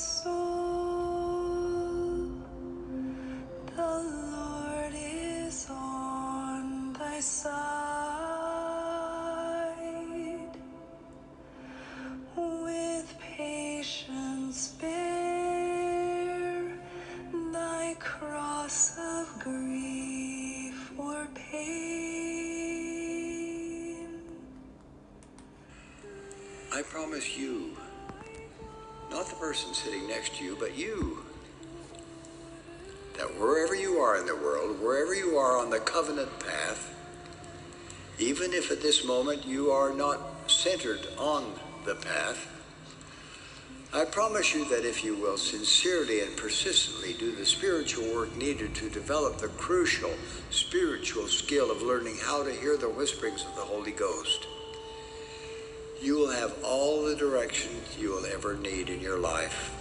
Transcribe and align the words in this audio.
soul. 0.00 0.32
The 3.76 3.92
Lord 4.32 4.94
is 4.94 5.68
on 5.70 6.92
thy 6.94 7.20
side. 7.20 7.60
With 12.36 13.14
patience 13.36 14.68
bear 14.80 16.72
thy 17.52 17.94
cross 17.98 18.96
of 18.98 19.38
grief 19.40 20.92
or 20.98 21.28
pain. 21.34 21.90
I 26.72 26.82
promise 26.82 27.36
you, 27.36 27.76
not 29.20 29.28
the 29.28 29.36
person 29.36 29.74
sitting 29.74 30.08
next 30.08 30.34
to 30.34 30.42
you, 30.42 30.56
but 30.58 30.78
you, 30.78 31.18
that 33.18 33.26
wherever 33.38 33.74
you 33.74 33.98
are 33.98 34.16
in 34.16 34.24
the 34.24 34.34
world, 34.34 34.80
wherever 34.80 35.14
you 35.14 35.36
are 35.36 35.58
on 35.58 35.68
the 35.68 35.78
covenant 35.80 36.30
path, 36.40 36.94
even 38.18 38.54
if 38.54 38.70
at 38.70 38.80
this 38.80 39.04
moment 39.04 39.44
you 39.44 39.70
are 39.70 39.92
not 39.92 40.50
centered 40.50 41.06
on 41.18 41.52
the 41.84 41.96
path, 41.96 42.48
I 43.92 44.06
promise 44.06 44.54
you 44.54 44.64
that 44.70 44.88
if 44.88 45.04
you 45.04 45.16
will 45.16 45.36
sincerely 45.36 46.20
and 46.20 46.34
persistently 46.34 47.12
do 47.12 47.36
the 47.36 47.44
spiritual 47.44 48.14
work 48.14 48.34
needed 48.38 48.74
to 48.76 48.88
develop 48.88 49.36
the 49.36 49.48
crucial 49.48 50.14
spiritual 50.48 51.26
skill 51.26 51.70
of 51.70 51.82
learning 51.82 52.16
how 52.22 52.42
to 52.42 52.52
hear 52.52 52.78
the 52.78 52.88
whisperings 52.88 53.44
of 53.44 53.54
the 53.54 53.60
Holy 53.60 53.92
Ghost, 53.92 54.46
you 56.00 56.16
will 56.16 56.30
have 56.30 56.52
all 56.64 57.04
the 57.04 57.14
direction 57.14 57.70
you 57.98 58.10
will 58.10 58.26
ever 58.26 58.56
need 58.56 58.88
in 58.88 59.00
your 59.00 59.18
life. 59.18 59.79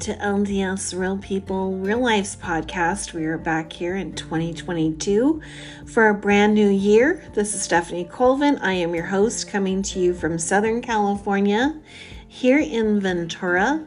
To 0.00 0.14
LDS 0.14 0.98
Real 0.98 1.16
People 1.16 1.72
Real 1.78 2.00
Lives 2.00 2.36
podcast. 2.36 3.14
We 3.14 3.24
are 3.24 3.38
back 3.38 3.72
here 3.72 3.96
in 3.96 4.12
2022 4.14 5.40
for 5.86 6.08
a 6.08 6.14
brand 6.14 6.54
new 6.54 6.68
year. 6.68 7.24
This 7.32 7.54
is 7.54 7.62
Stephanie 7.62 8.04
Colvin. 8.04 8.58
I 8.58 8.74
am 8.74 8.94
your 8.94 9.06
host 9.06 9.48
coming 9.48 9.82
to 9.84 9.98
you 9.98 10.12
from 10.12 10.38
Southern 10.38 10.82
California 10.82 11.80
here 12.28 12.58
in 12.58 13.00
Ventura. 13.00 13.86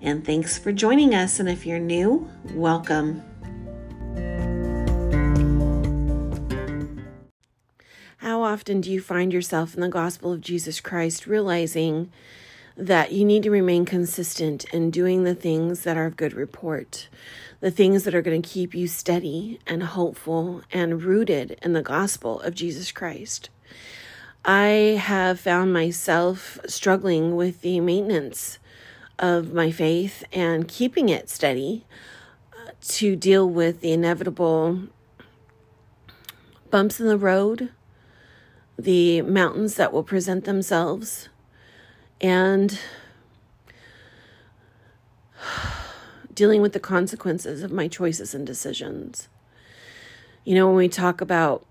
And 0.00 0.26
thanks 0.26 0.58
for 0.58 0.72
joining 0.72 1.14
us. 1.14 1.38
And 1.38 1.48
if 1.48 1.64
you're 1.64 1.78
new, 1.78 2.28
welcome. 2.52 3.22
How 8.16 8.42
often 8.42 8.80
do 8.80 8.90
you 8.90 9.00
find 9.00 9.32
yourself 9.32 9.74
in 9.74 9.80
the 9.80 9.88
gospel 9.88 10.32
of 10.32 10.40
Jesus 10.40 10.80
Christ 10.80 11.26
realizing 11.26 12.10
that 12.76 13.12
you 13.12 13.24
need 13.24 13.42
to 13.42 13.50
remain 13.50 13.84
consistent 13.84 14.64
in 14.72 14.90
doing 14.90 15.24
the 15.24 15.34
things 15.34 15.82
that 15.82 15.96
are 15.96 16.06
of 16.06 16.16
good 16.16 16.34
report, 16.34 17.08
the 17.60 17.70
things 17.70 18.04
that 18.04 18.14
are 18.14 18.22
going 18.22 18.42
to 18.42 18.48
keep 18.48 18.74
you 18.74 18.86
steady 18.86 19.58
and 19.66 19.82
hopeful 19.82 20.62
and 20.70 21.02
rooted 21.02 21.58
in 21.62 21.72
the 21.72 21.82
gospel 21.82 22.40
of 22.40 22.54
Jesus 22.54 22.92
Christ? 22.92 23.48
I 24.44 25.00
have 25.02 25.40
found 25.40 25.72
myself 25.72 26.58
struggling 26.66 27.34
with 27.34 27.62
the 27.62 27.80
maintenance 27.80 28.58
of 29.18 29.52
my 29.52 29.70
faith 29.70 30.22
and 30.32 30.68
keeping 30.68 31.08
it 31.08 31.30
steady 31.30 31.86
uh, 32.52 32.70
to 32.80 33.16
deal 33.16 33.48
with 33.48 33.80
the 33.80 33.92
inevitable 33.92 34.82
bumps 36.70 37.00
in 37.00 37.06
the 37.06 37.18
road, 37.18 37.70
the 38.78 39.22
mountains 39.22 39.76
that 39.76 39.92
will 39.92 40.04
present 40.04 40.44
themselves, 40.44 41.30
and 42.20 42.78
dealing 46.34 46.60
with 46.60 46.72
the 46.72 46.80
consequences 46.80 47.62
of 47.62 47.72
my 47.72 47.88
choices 47.88 48.34
and 48.34 48.46
decisions. 48.46 49.28
You 50.44 50.54
know, 50.54 50.66
when 50.66 50.76
we 50.76 50.88
talk 50.88 51.20
about 51.20 51.66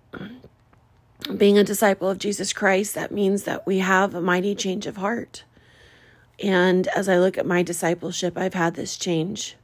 being 1.37 1.57
a 1.57 1.63
disciple 1.63 2.09
of 2.09 2.17
Jesus 2.17 2.51
Christ, 2.51 2.93
that 2.95 3.11
means 3.11 3.43
that 3.43 3.65
we 3.65 3.79
have 3.79 4.13
a 4.13 4.21
mighty 4.21 4.55
change 4.55 4.85
of 4.85 4.97
heart. 4.97 5.43
And 6.43 6.87
as 6.89 7.07
I 7.07 7.17
look 7.17 7.37
at 7.37 7.45
my 7.45 7.63
discipleship, 7.63 8.37
I've 8.37 8.53
had 8.53 8.75
this 8.75 8.97
change, 8.97 9.55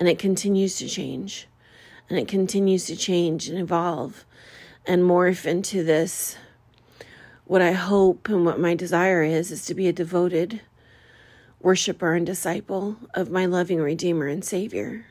and 0.00 0.08
it 0.08 0.18
continues 0.18 0.78
to 0.78 0.88
change, 0.88 1.46
and 2.08 2.18
it 2.18 2.28
continues 2.28 2.86
to 2.86 2.96
change 2.96 3.48
and 3.48 3.58
evolve 3.58 4.24
and 4.86 5.02
morph 5.02 5.44
into 5.44 5.84
this. 5.84 6.36
What 7.48 7.62
I 7.62 7.72
hope 7.72 8.28
and 8.28 8.44
what 8.44 8.60
my 8.60 8.74
desire 8.74 9.22
is, 9.22 9.50
is 9.50 9.64
to 9.64 9.74
be 9.74 9.88
a 9.88 9.92
devoted 9.92 10.60
worshiper 11.60 12.12
and 12.12 12.26
disciple 12.26 12.98
of 13.14 13.30
my 13.30 13.46
loving 13.46 13.80
Redeemer 13.80 14.26
and 14.26 14.44
Savior. 14.44 15.06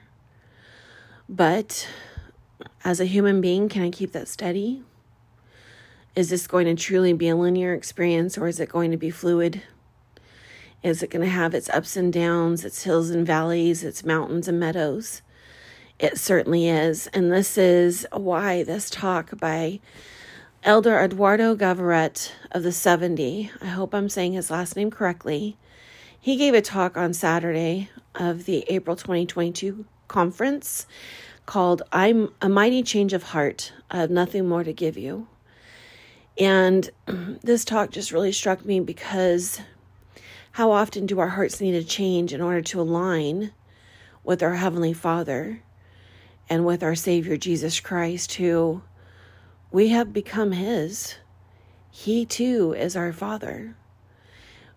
But 1.27 1.87
as 2.85 2.99
a 2.99 3.05
human 3.05 3.41
being, 3.41 3.69
can 3.69 3.81
I 3.81 3.89
keep 3.89 4.11
that 4.11 4.27
steady? 4.27 4.83
Is 6.15 6.29
this 6.29 6.45
going 6.45 6.67
to 6.67 6.75
truly 6.75 7.11
be 7.11 7.27
a 7.27 7.35
linear 7.35 7.73
experience 7.73 8.37
or 8.37 8.47
is 8.47 8.59
it 8.59 8.69
going 8.69 8.91
to 8.91 8.97
be 8.97 9.09
fluid? 9.09 9.63
Is 10.83 11.01
it 11.01 11.09
going 11.09 11.25
to 11.25 11.31
have 11.31 11.55
its 11.55 11.71
ups 11.71 11.97
and 11.97 12.13
downs, 12.13 12.63
its 12.63 12.83
hills 12.83 13.09
and 13.09 13.25
valleys, 13.25 13.83
its 13.83 14.05
mountains 14.05 14.47
and 14.47 14.59
meadows? 14.59 15.23
It 15.97 16.19
certainly 16.19 16.69
is. 16.69 17.07
And 17.07 17.31
this 17.31 17.57
is 17.57 18.05
why 18.11 18.61
this 18.61 18.91
talk 18.91 19.39
by 19.39 19.79
Elder 20.67 20.99
Eduardo 20.99 21.55
Gavarret 21.55 22.33
of 22.51 22.61
the 22.61 22.73
70, 22.73 23.49
I 23.61 23.67
hope 23.67 23.95
I'm 23.95 24.09
saying 24.09 24.33
his 24.33 24.51
last 24.51 24.75
name 24.75 24.91
correctly, 24.91 25.55
he 26.19 26.35
gave 26.35 26.53
a 26.53 26.61
talk 26.61 26.97
on 26.97 27.13
Saturday 27.13 27.89
of 28.15 28.43
the 28.43 28.65
April 28.67 28.97
2022 28.97 29.85
conference 30.09 30.85
called 31.45 31.83
I'm 31.93 32.33
a 32.41 32.49
Mighty 32.49 32.83
Change 32.83 33.13
of 33.13 33.23
Heart. 33.23 33.71
I 33.89 33.99
have 33.99 34.09
nothing 34.09 34.45
more 34.45 34.65
to 34.65 34.73
give 34.73 34.97
you. 34.97 35.29
And 36.37 36.89
this 37.41 37.63
talk 37.63 37.91
just 37.91 38.11
really 38.11 38.33
struck 38.33 38.65
me 38.65 38.81
because 38.81 39.61
how 40.51 40.71
often 40.73 41.05
do 41.05 41.19
our 41.19 41.29
hearts 41.29 41.61
need 41.61 41.81
to 41.81 41.83
change 41.85 42.33
in 42.33 42.41
order 42.41 42.61
to 42.63 42.81
align 42.81 43.53
with 44.21 44.43
our 44.43 44.55
Heavenly 44.55 44.91
Father 44.91 45.63
and 46.49 46.65
with 46.65 46.83
our 46.83 46.95
Savior 46.95 47.37
Jesus 47.37 47.79
Christ, 47.79 48.33
who 48.33 48.81
we 49.71 49.89
have 49.89 50.13
become 50.13 50.51
His? 50.51 51.15
He 51.91 52.25
too 52.25 52.73
is 52.73 52.95
our 52.95 53.11
Father. 53.11 53.75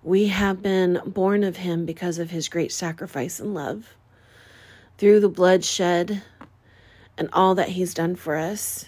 We 0.03 0.29
have 0.29 0.63
been 0.63 1.01
born 1.05 1.45
of 1.45 1.59
Him 1.59 1.85
because 1.85 2.19
of 2.19 2.31
His 2.31 2.49
great 2.49 2.73
sacrifice 2.73 3.39
and 3.39 3.55
love. 3.55 3.95
Through 4.99 5.21
the 5.21 5.29
blood 5.29 5.65
shed 5.65 6.23
and 7.17 7.29
all 7.33 7.55
that 7.55 7.71
He's 7.71 7.95
done 7.95 8.17
for 8.17 8.37
us, 8.37 8.87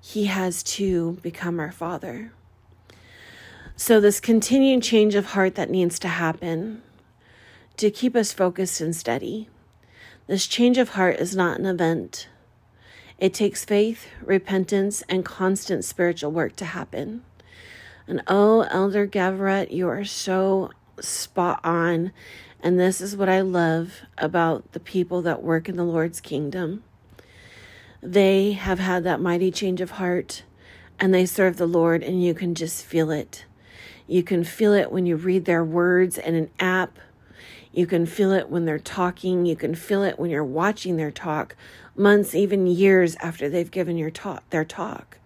He 0.00 0.26
has 0.26 0.62
too 0.62 1.18
become 1.22 1.60
our 1.60 1.72
Father. 1.72 2.32
So, 3.76 4.00
this 4.00 4.20
continued 4.20 4.82
change 4.82 5.14
of 5.14 5.26
heart 5.26 5.54
that 5.54 5.70
needs 5.70 5.98
to 6.00 6.08
happen 6.08 6.82
to 7.78 7.90
keep 7.90 8.14
us 8.14 8.32
focused 8.32 8.80
and 8.82 8.94
steady. 8.94 9.48
This 10.26 10.46
change 10.46 10.76
of 10.76 10.90
heart 10.90 11.16
is 11.18 11.34
not 11.34 11.58
an 11.58 11.66
event. 11.66 12.28
It 13.20 13.34
takes 13.34 13.64
faith, 13.64 14.08
repentance, 14.24 15.02
and 15.08 15.24
constant 15.24 15.84
spiritual 15.84 16.32
work 16.32 16.56
to 16.56 16.64
happen. 16.64 17.22
And 18.06 18.22
oh, 18.26 18.62
Elder 18.70 19.06
Gavarret, 19.06 19.70
you 19.70 19.86
are 19.88 20.04
so 20.04 20.70
spot 21.00 21.60
on. 21.62 22.12
And 22.62 22.80
this 22.80 23.00
is 23.00 23.16
what 23.16 23.28
I 23.28 23.42
love 23.42 24.00
about 24.18 24.72
the 24.72 24.80
people 24.80 25.22
that 25.22 25.42
work 25.42 25.68
in 25.68 25.76
the 25.76 25.84
Lord's 25.84 26.20
kingdom. 26.20 26.82
They 28.02 28.52
have 28.52 28.78
had 28.78 29.04
that 29.04 29.20
mighty 29.20 29.50
change 29.50 29.80
of 29.80 29.92
heart 29.92 30.42
and 31.00 31.14
they 31.14 31.24
serve 31.24 31.56
the 31.56 31.66
Lord, 31.66 32.02
and 32.02 32.22
you 32.22 32.34
can 32.34 32.54
just 32.54 32.84
feel 32.84 33.10
it. 33.10 33.46
You 34.06 34.22
can 34.22 34.44
feel 34.44 34.74
it 34.74 34.92
when 34.92 35.06
you 35.06 35.16
read 35.16 35.46
their 35.46 35.64
words 35.64 36.18
in 36.18 36.34
an 36.34 36.50
app. 36.60 36.98
You 37.72 37.86
can 37.86 38.06
feel 38.06 38.32
it 38.32 38.50
when 38.50 38.64
they're 38.64 38.78
talking. 38.78 39.46
You 39.46 39.56
can 39.56 39.74
feel 39.74 40.02
it 40.02 40.18
when 40.18 40.30
you're 40.30 40.44
watching 40.44 40.96
their 40.96 41.10
talk, 41.10 41.54
months, 41.94 42.34
even 42.34 42.66
years 42.66 43.16
after 43.16 43.48
they've 43.48 43.70
given 43.70 43.96
your 43.96 44.10
talk, 44.10 44.48
their 44.50 44.64
talk. 44.64 45.18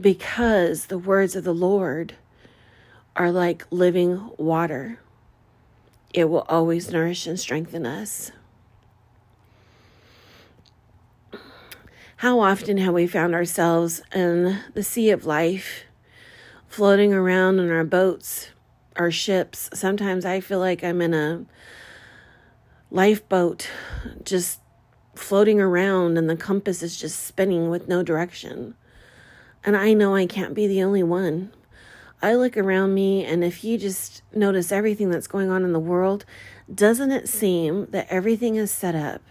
Because 0.00 0.86
the 0.86 0.98
words 0.98 1.36
of 1.36 1.44
the 1.44 1.54
Lord 1.54 2.14
are 3.16 3.30
like 3.30 3.66
living 3.70 4.30
water. 4.36 4.98
It 6.12 6.24
will 6.24 6.46
always 6.48 6.90
nourish 6.90 7.26
and 7.26 7.38
strengthen 7.38 7.86
us. 7.86 8.32
How 12.16 12.40
often 12.40 12.76
have 12.78 12.92
we 12.92 13.06
found 13.06 13.34
ourselves 13.34 14.02
in 14.14 14.60
the 14.74 14.82
sea 14.82 15.10
of 15.10 15.24
life, 15.24 15.84
floating 16.68 17.14
around 17.14 17.58
in 17.58 17.70
our 17.70 17.84
boats, 17.84 18.50
our 19.00 19.10
ships? 19.10 19.70
Sometimes 19.72 20.26
I 20.26 20.40
feel 20.40 20.58
like 20.58 20.84
I'm 20.84 21.00
in 21.00 21.14
a 21.14 21.46
lifeboat, 22.90 23.68
just 24.22 24.60
floating 25.14 25.58
around, 25.58 26.18
and 26.18 26.28
the 26.28 26.36
compass 26.36 26.82
is 26.82 26.98
just 26.98 27.24
spinning 27.24 27.70
with 27.70 27.88
no 27.88 28.02
direction. 28.02 28.74
And 29.64 29.74
I 29.74 29.94
know 29.94 30.14
I 30.14 30.26
can't 30.26 30.54
be 30.54 30.66
the 30.66 30.82
only 30.82 31.02
one. 31.02 31.50
I 32.20 32.34
look 32.34 32.58
around 32.58 32.92
me, 32.92 33.24
and 33.24 33.42
if 33.42 33.64
you 33.64 33.78
just 33.78 34.22
notice 34.34 34.70
everything 34.70 35.10
that's 35.10 35.26
going 35.26 35.50
on 35.50 35.64
in 35.64 35.72
the 35.72 35.80
world, 35.80 36.26
doesn't 36.72 37.10
it 37.10 37.26
seem 37.26 37.86
that 37.92 38.06
everything 38.10 38.56
is 38.56 38.70
set 38.70 38.94
up 38.94 39.22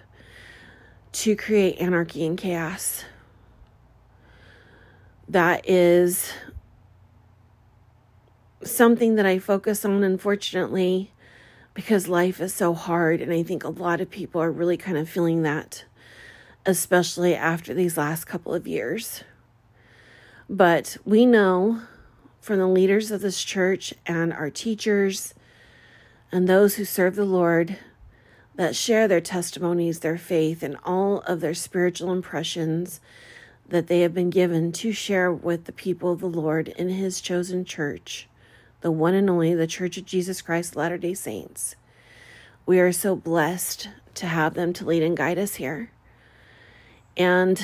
to 1.11 1.35
create 1.35 1.79
anarchy 1.79 2.25
and 2.25 2.39
chaos? 2.39 3.05
That 5.27 5.69
is 5.69 6.33
something 8.75 9.15
that 9.15 9.25
I 9.25 9.39
focus 9.39 9.83
on, 9.83 10.03
unfortunately, 10.03 11.11
because 11.73 12.07
life 12.07 12.39
is 12.41 12.53
so 12.53 12.73
hard. 12.73 13.21
And 13.21 13.31
I 13.31 13.43
think 13.43 13.63
a 13.63 13.69
lot 13.69 14.01
of 14.01 14.09
people 14.09 14.41
are 14.41 14.51
really 14.51 14.77
kind 14.77 14.97
of 14.97 15.09
feeling 15.09 15.43
that, 15.43 15.85
especially 16.65 17.35
after 17.35 17.73
these 17.73 17.97
last 17.97 18.25
couple 18.25 18.53
of 18.53 18.67
years. 18.67 19.23
But 20.49 20.97
we 21.05 21.25
know 21.25 21.81
from 22.41 22.59
the 22.59 22.67
leaders 22.67 23.11
of 23.11 23.21
this 23.21 23.43
church 23.43 23.93
and 24.05 24.33
our 24.33 24.49
teachers 24.49 25.33
and 26.31 26.47
those 26.47 26.75
who 26.75 26.85
serve 26.85 27.15
the 27.15 27.25
Lord 27.25 27.77
that 28.55 28.75
share 28.75 29.07
their 29.07 29.21
testimonies, 29.21 29.99
their 29.99 30.17
faith, 30.17 30.63
and 30.63 30.77
all 30.83 31.19
of 31.21 31.39
their 31.39 31.53
spiritual 31.53 32.11
impressions 32.11 32.99
that 33.67 33.87
they 33.87 34.01
have 34.01 34.13
been 34.13 34.29
given 34.29 34.71
to 34.71 34.91
share 34.91 35.31
with 35.31 35.65
the 35.65 35.71
people 35.71 36.11
of 36.11 36.19
the 36.19 36.27
Lord 36.27 36.69
in 36.69 36.89
His 36.89 37.21
chosen 37.21 37.65
church, 37.65 38.27
the 38.81 38.91
one 38.91 39.13
and 39.13 39.29
only, 39.29 39.53
the 39.53 39.67
Church 39.67 39.97
of 39.97 40.05
Jesus 40.05 40.41
Christ 40.41 40.75
Latter 40.75 40.97
day 40.97 41.13
Saints. 41.13 41.75
We 42.65 42.79
are 42.79 42.91
so 42.91 43.15
blessed 43.15 43.89
to 44.15 44.25
have 44.27 44.53
them 44.53 44.73
to 44.73 44.85
lead 44.85 45.03
and 45.03 45.17
guide 45.17 45.39
us 45.39 45.55
here. 45.55 45.91
And 47.17 47.61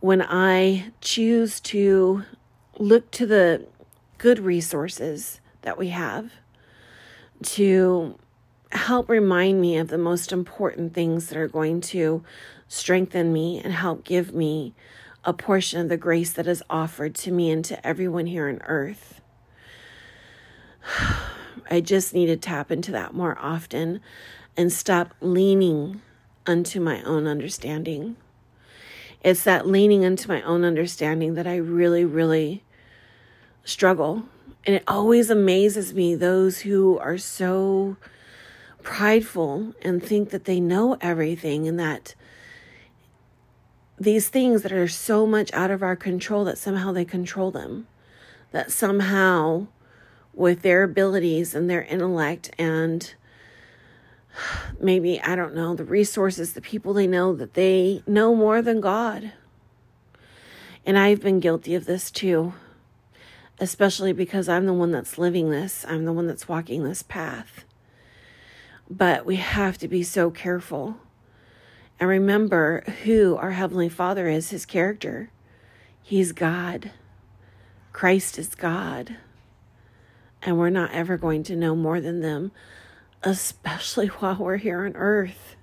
when 0.00 0.22
I 0.22 0.92
choose 1.00 1.60
to 1.60 2.24
look 2.78 3.10
to 3.12 3.26
the 3.26 3.66
good 4.18 4.38
resources 4.38 5.40
that 5.62 5.78
we 5.78 5.88
have 5.88 6.32
to 7.42 8.18
help 8.72 9.08
remind 9.08 9.60
me 9.60 9.76
of 9.76 9.88
the 9.88 9.98
most 9.98 10.32
important 10.32 10.94
things 10.94 11.28
that 11.28 11.38
are 11.38 11.48
going 11.48 11.80
to 11.80 12.24
strengthen 12.68 13.32
me 13.32 13.60
and 13.62 13.72
help 13.72 14.04
give 14.04 14.34
me 14.34 14.74
a 15.24 15.32
portion 15.32 15.80
of 15.80 15.88
the 15.88 15.96
grace 15.96 16.32
that 16.32 16.46
is 16.46 16.62
offered 16.68 17.14
to 17.14 17.32
me 17.32 17.50
and 17.50 17.64
to 17.64 17.86
everyone 17.86 18.26
here 18.26 18.48
on 18.48 18.60
earth. 18.66 19.20
I 21.70 21.80
just 21.80 22.12
need 22.12 22.26
to 22.26 22.36
tap 22.36 22.70
into 22.70 22.92
that 22.92 23.14
more 23.14 23.38
often 23.40 24.00
and 24.56 24.72
stop 24.72 25.14
leaning 25.20 26.02
unto 26.46 26.78
my 26.80 27.02
own 27.02 27.26
understanding. 27.26 28.16
It's 29.22 29.44
that 29.44 29.66
leaning 29.66 30.02
into 30.02 30.28
my 30.28 30.42
own 30.42 30.64
understanding 30.64 31.34
that 31.34 31.46
I 31.46 31.56
really, 31.56 32.04
really 32.04 32.62
struggle. 33.64 34.24
And 34.66 34.76
it 34.76 34.84
always 34.86 35.30
amazes 35.30 35.94
me 35.94 36.14
those 36.14 36.60
who 36.60 36.98
are 36.98 37.16
so 37.16 37.96
prideful 38.82 39.72
and 39.80 40.02
think 40.02 40.28
that 40.30 40.44
they 40.44 40.60
know 40.60 40.98
everything 41.00 41.66
and 41.66 41.80
that 41.80 42.14
these 43.98 44.28
things 44.28 44.62
that 44.62 44.72
are 44.72 44.88
so 44.88 45.26
much 45.26 45.52
out 45.52 45.70
of 45.70 45.82
our 45.82 45.96
control 45.96 46.44
that 46.44 46.58
somehow 46.58 46.92
they 46.92 47.04
control 47.04 47.50
them. 47.50 47.86
That 48.50 48.70
somehow, 48.70 49.68
with 50.32 50.62
their 50.62 50.82
abilities 50.82 51.54
and 51.54 51.68
their 51.68 51.82
intellect 51.82 52.50
and 52.58 53.14
maybe, 54.80 55.20
I 55.20 55.36
don't 55.36 55.54
know, 55.54 55.74
the 55.74 55.84
resources, 55.84 56.52
the 56.52 56.60
people 56.60 56.92
they 56.92 57.06
know, 57.06 57.34
that 57.34 57.54
they 57.54 58.02
know 58.06 58.34
more 58.34 58.62
than 58.62 58.80
God. 58.80 59.32
And 60.86 60.98
I've 60.98 61.20
been 61.20 61.40
guilty 61.40 61.74
of 61.74 61.86
this 61.86 62.10
too, 62.10 62.52
especially 63.58 64.12
because 64.12 64.48
I'm 64.48 64.66
the 64.66 64.72
one 64.72 64.92
that's 64.92 65.18
living 65.18 65.50
this, 65.50 65.84
I'm 65.88 66.04
the 66.04 66.12
one 66.12 66.26
that's 66.26 66.48
walking 66.48 66.84
this 66.84 67.02
path. 67.02 67.64
But 68.90 69.24
we 69.24 69.36
have 69.36 69.78
to 69.78 69.88
be 69.88 70.02
so 70.02 70.30
careful 70.30 70.98
and 72.00 72.08
remember 72.08 72.82
who 73.04 73.36
our 73.36 73.52
Heavenly 73.52 73.88
Father 73.88 74.28
is, 74.28 74.50
His 74.50 74.66
character. 74.66 75.30
He's 76.02 76.32
God, 76.32 76.90
Christ 77.92 78.38
is 78.38 78.54
God. 78.54 79.16
And 80.42 80.58
we're 80.58 80.70
not 80.70 80.90
ever 80.92 81.16
going 81.16 81.42
to 81.44 81.56
know 81.56 81.74
more 81.74 82.00
than 82.00 82.20
them 82.20 82.52
especially 83.24 84.06
while 84.20 84.36
we're 84.36 84.58
here 84.58 84.84
on 84.84 84.94
earth. 84.94 85.56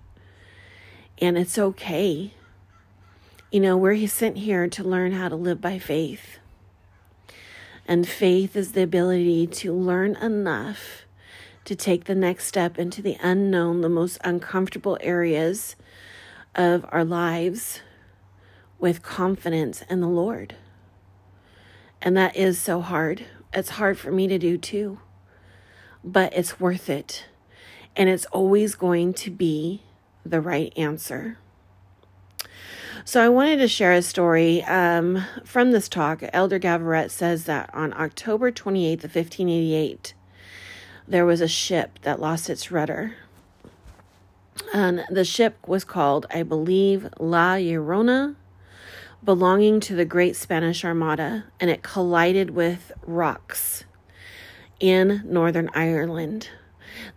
And 1.19 1.38
it's 1.38 1.57
okay. 1.57 2.33
You 3.51 3.60
know, 3.60 3.78
we're 3.78 4.07
sent 4.07 4.38
here 4.38 4.68
to 4.68 4.83
learn 4.83 5.12
how 5.12 5.30
to 5.30 5.36
live 5.36 5.62
by 5.62 5.78
faith. 5.78 6.39
And 7.88 8.07
faith 8.07 8.56
is 8.56 8.72
the 8.72 8.83
ability 8.83 9.48
to 9.48 9.74
learn 9.74 10.16
enough 10.16 11.06
to 11.66 11.75
take 11.75 12.06
the 12.06 12.16
next 12.16 12.45
step 12.45 12.80
into 12.80 13.01
the 13.01 13.18
unknown, 13.22 13.81
the 13.81 13.89
most 13.89 14.18
uncomfortable 14.24 14.98
areas 15.01 15.75
of 16.56 16.86
our 16.89 17.06
lives 17.06 17.81
with 18.80 19.03
confidence 19.03 19.83
in 19.89 20.01
the 20.01 20.07
Lord. 20.07 20.56
And 22.01 22.18
that 22.18 22.36
is 22.36 22.59
so 22.59 22.81
hard. 22.81 23.25
It's 23.53 23.71
hard 23.71 23.98
for 23.98 24.12
me 24.12 24.27
to 24.27 24.39
do 24.39 24.57
too, 24.57 25.00
but 26.03 26.33
it's 26.33 26.59
worth 26.59 26.89
it 26.89 27.25
and 27.95 28.09
it's 28.09 28.25
always 28.27 28.75
going 28.75 29.13
to 29.13 29.31
be 29.31 29.83
the 30.25 30.42
right 30.42 30.74
answer. 30.77 31.38
So, 33.04 33.21
I 33.21 33.30
wanted 33.30 33.57
to 33.57 33.68
share 33.68 33.94
a 33.94 34.01
story 34.01 34.63
um, 34.63 35.25
from 35.44 35.71
this 35.71 35.89
talk. 35.89 36.21
Elder 36.33 36.59
Gavarret 36.59 37.09
says 37.09 37.45
that 37.45 37.69
on 37.74 37.94
October 37.94 38.51
28th 38.51 39.04
of 39.04 39.15
1588, 39.15 40.13
there 41.07 41.25
was 41.25 41.42
a 41.42 41.47
ship 41.47 41.97
that 42.04 42.21
lost 42.21 42.50
its 42.50 42.69
rudder. 42.69 43.15
And 44.74 45.04
the 45.10 45.25
ship 45.25 45.58
was 45.68 45.84
called, 45.84 46.25
I 46.30 46.44
believe, 46.44 47.08
La 47.19 47.56
Girona, 47.56 48.36
belonging 49.24 49.80
to 49.81 49.95
the 49.95 50.06
Great 50.06 50.35
Spanish 50.35 50.83
Armada, 50.83 51.45
and 51.59 51.69
it 51.69 51.83
collided 51.83 52.52
with 52.52 52.92
rocks 53.06 53.83
in 54.80 55.21
Northern 55.26 55.69
Ireland. 55.74 56.50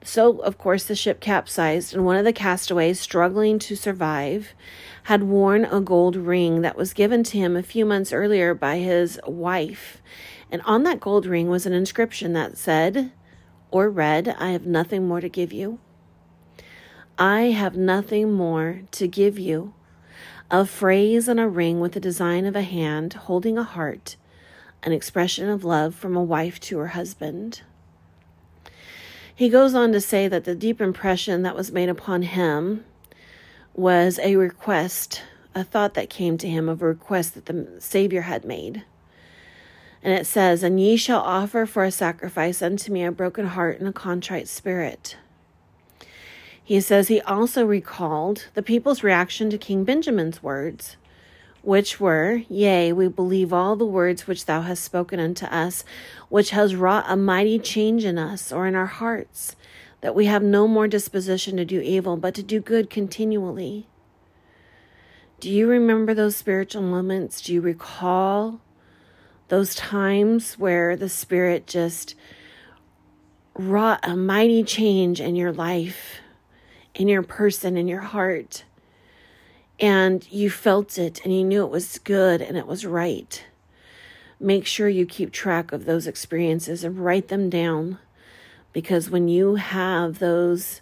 So, 0.02 0.38
of 0.38 0.58
course, 0.58 0.84
the 0.84 0.94
ship 0.94 1.20
capsized, 1.20 1.94
and 1.94 2.04
one 2.04 2.16
of 2.16 2.24
the 2.24 2.32
castaways, 2.32 3.00
struggling 3.00 3.58
to 3.60 3.74
survive, 3.74 4.54
had 5.04 5.22
worn 5.24 5.64
a 5.64 5.80
gold 5.80 6.16
ring 6.16 6.60
that 6.62 6.76
was 6.76 6.92
given 6.92 7.22
to 7.24 7.38
him 7.38 7.56
a 7.56 7.62
few 7.62 7.84
months 7.84 8.12
earlier 8.12 8.54
by 8.54 8.78
his 8.78 9.18
wife. 9.26 10.02
And 10.50 10.62
on 10.62 10.82
that 10.84 11.00
gold 11.00 11.26
ring 11.26 11.48
was 11.48 11.66
an 11.66 11.72
inscription 11.72 12.32
that 12.34 12.56
said, 12.56 13.12
or 13.70 13.90
read, 13.90 14.28
I 14.38 14.50
have 14.50 14.66
nothing 14.66 15.08
more 15.08 15.20
to 15.20 15.28
give 15.28 15.52
you. 15.52 15.78
I 17.18 17.52
have 17.52 17.76
nothing 17.76 18.32
more 18.32 18.82
to 18.90 19.06
give 19.06 19.38
you. 19.38 19.72
A 20.50 20.66
phrase 20.66 21.28
on 21.28 21.38
a 21.38 21.48
ring 21.48 21.78
with 21.78 21.92
the 21.92 22.00
design 22.00 22.44
of 22.44 22.56
a 22.56 22.62
hand 22.62 23.12
holding 23.12 23.56
a 23.56 23.62
heart, 23.62 24.16
an 24.82 24.92
expression 24.92 25.48
of 25.48 25.64
love 25.64 25.94
from 25.94 26.16
a 26.16 26.22
wife 26.22 26.58
to 26.60 26.78
her 26.78 26.88
husband. 26.88 27.62
He 29.32 29.48
goes 29.48 29.74
on 29.74 29.92
to 29.92 30.00
say 30.00 30.26
that 30.26 30.44
the 30.44 30.56
deep 30.56 30.80
impression 30.80 31.42
that 31.42 31.54
was 31.54 31.70
made 31.70 31.88
upon 31.88 32.22
him 32.22 32.84
was 33.74 34.18
a 34.18 34.34
request, 34.34 35.22
a 35.54 35.62
thought 35.62 35.94
that 35.94 36.10
came 36.10 36.36
to 36.38 36.48
him 36.48 36.68
of 36.68 36.82
a 36.82 36.86
request 36.86 37.34
that 37.34 37.46
the 37.46 37.76
Savior 37.78 38.22
had 38.22 38.44
made. 38.44 38.84
And 40.02 40.12
it 40.12 40.26
says, 40.26 40.64
And 40.64 40.80
ye 40.80 40.96
shall 40.96 41.20
offer 41.20 41.64
for 41.64 41.84
a 41.84 41.92
sacrifice 41.92 42.60
unto 42.60 42.92
me 42.92 43.04
a 43.04 43.12
broken 43.12 43.46
heart 43.46 43.78
and 43.78 43.88
a 43.88 43.92
contrite 43.92 44.48
spirit. 44.48 45.16
He 46.64 46.80
says 46.80 47.08
he 47.08 47.20
also 47.20 47.64
recalled 47.64 48.48
the 48.54 48.62
people's 48.62 49.02
reaction 49.02 49.50
to 49.50 49.58
King 49.58 49.84
Benjamin's 49.84 50.42
words 50.42 50.96
which 51.64 51.98
were, 51.98 52.42
Yea, 52.48 52.92
we 52.92 53.08
believe 53.08 53.52
all 53.52 53.74
the 53.74 53.86
words 53.86 54.26
which 54.26 54.44
thou 54.44 54.60
hast 54.60 54.84
spoken 54.84 55.18
unto 55.18 55.46
us, 55.46 55.82
which 56.28 56.50
has 56.50 56.76
wrought 56.76 57.06
a 57.08 57.16
mighty 57.16 57.58
change 57.58 58.04
in 58.04 58.18
us 58.18 58.52
or 58.52 58.66
in 58.66 58.74
our 58.74 58.86
hearts, 58.86 59.56
that 60.02 60.14
we 60.14 60.26
have 60.26 60.42
no 60.42 60.68
more 60.68 60.86
disposition 60.86 61.56
to 61.56 61.64
do 61.64 61.80
evil, 61.80 62.18
but 62.18 62.34
to 62.34 62.42
do 62.42 62.60
good 62.60 62.90
continually. 62.90 63.86
Do 65.40 65.50
you 65.50 65.66
remember 65.66 66.12
those 66.12 66.36
spiritual 66.36 66.82
moments? 66.82 67.40
Do 67.40 67.54
you 67.54 67.62
recall 67.62 68.60
those 69.48 69.74
times 69.74 70.58
where 70.58 70.96
the 70.96 71.08
Spirit 71.08 71.66
just 71.66 72.14
wrought 73.54 74.00
a 74.02 74.16
mighty 74.16 74.62
change 74.62 75.20
in 75.20 75.34
your 75.34 75.52
life, 75.52 76.18
in 76.94 77.08
your 77.08 77.22
person, 77.22 77.76
in 77.76 77.88
your 77.88 78.00
heart? 78.00 78.64
and 79.80 80.30
you 80.30 80.50
felt 80.50 80.98
it 80.98 81.20
and 81.24 81.34
you 81.34 81.44
knew 81.44 81.64
it 81.64 81.70
was 81.70 81.98
good 81.98 82.40
and 82.40 82.56
it 82.56 82.66
was 82.66 82.86
right. 82.86 83.44
Make 84.38 84.66
sure 84.66 84.88
you 84.88 85.06
keep 85.06 85.32
track 85.32 85.72
of 85.72 85.84
those 85.84 86.06
experiences 86.06 86.84
and 86.84 86.98
write 86.98 87.28
them 87.28 87.50
down 87.50 87.98
because 88.72 89.10
when 89.10 89.28
you 89.28 89.56
have 89.56 90.18
those 90.18 90.80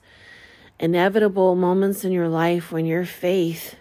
inevitable 0.78 1.54
moments 1.54 2.04
in 2.04 2.12
your 2.12 2.28
life 2.28 2.73
when 2.73 2.87
your 2.87 3.04
faith 3.04 3.76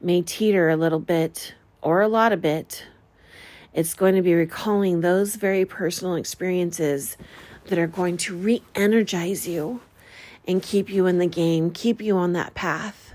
may 0.00 0.20
teeter 0.22 0.68
a 0.68 0.76
little 0.76 0.98
bit 0.98 1.54
or 1.80 2.00
a 2.00 2.08
lot 2.08 2.32
of 2.32 2.40
bit, 2.40 2.84
it's 3.72 3.94
going 3.94 4.14
to 4.14 4.22
be 4.22 4.34
recalling 4.34 5.00
those 5.00 5.36
very 5.36 5.64
personal 5.64 6.14
experiences 6.14 7.16
that 7.66 7.78
are 7.78 7.86
going 7.86 8.16
to 8.16 8.36
re 8.36 8.62
energize 8.74 9.48
you 9.48 9.80
and 10.46 10.62
keep 10.62 10.88
you 10.88 11.06
in 11.06 11.18
the 11.18 11.26
game, 11.26 11.70
keep 11.70 12.00
you 12.00 12.16
on 12.16 12.32
that 12.32 12.54
path. 12.54 13.12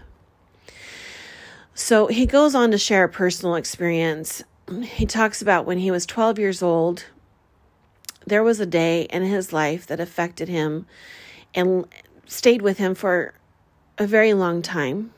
So 1.74 2.08
he 2.08 2.26
goes 2.26 2.56
on 2.56 2.72
to 2.72 2.78
share 2.78 3.04
a 3.04 3.10
personal 3.10 3.56
experience. 3.56 4.44
He 4.82 5.06
talks 5.06 5.42
about 5.42 5.66
when 5.66 5.78
he 5.78 5.92
was 5.92 6.06
12 6.06 6.40
years 6.40 6.64
old, 6.64 7.06
there 8.26 8.44
was 8.44 8.60
a 8.60 8.66
day 8.66 9.04
in 9.04 9.24
his 9.24 9.54
life 9.54 9.88
that 9.88 10.00
affected 10.00 10.50
him 10.50 10.86
and 11.56 11.86
stayed 12.26 12.62
with 12.62 12.78
him 12.78 12.94
for 12.94 13.34
a 13.98 14.06
very 14.06 14.34
long 14.34 14.62
time. 14.62 15.14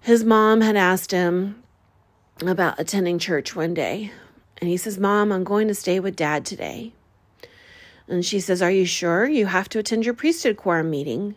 His 0.00 0.24
mom 0.24 0.60
had 0.60 0.76
asked 0.76 1.10
him 1.10 1.62
about 2.40 2.80
attending 2.80 3.18
church 3.18 3.54
one 3.54 3.74
day, 3.74 4.10
and 4.58 4.68
he 4.68 4.76
says, 4.76 4.98
Mom, 4.98 5.32
I'm 5.32 5.44
going 5.44 5.68
to 5.68 5.74
stay 5.74 6.00
with 6.00 6.16
dad 6.16 6.44
today. 6.44 6.92
And 8.08 8.24
she 8.24 8.40
says, 8.40 8.60
Are 8.62 8.70
you 8.70 8.84
sure? 8.84 9.26
You 9.26 9.46
have 9.46 9.68
to 9.70 9.78
attend 9.78 10.04
your 10.04 10.14
priesthood 10.14 10.56
quorum 10.56 10.90
meeting. 10.90 11.36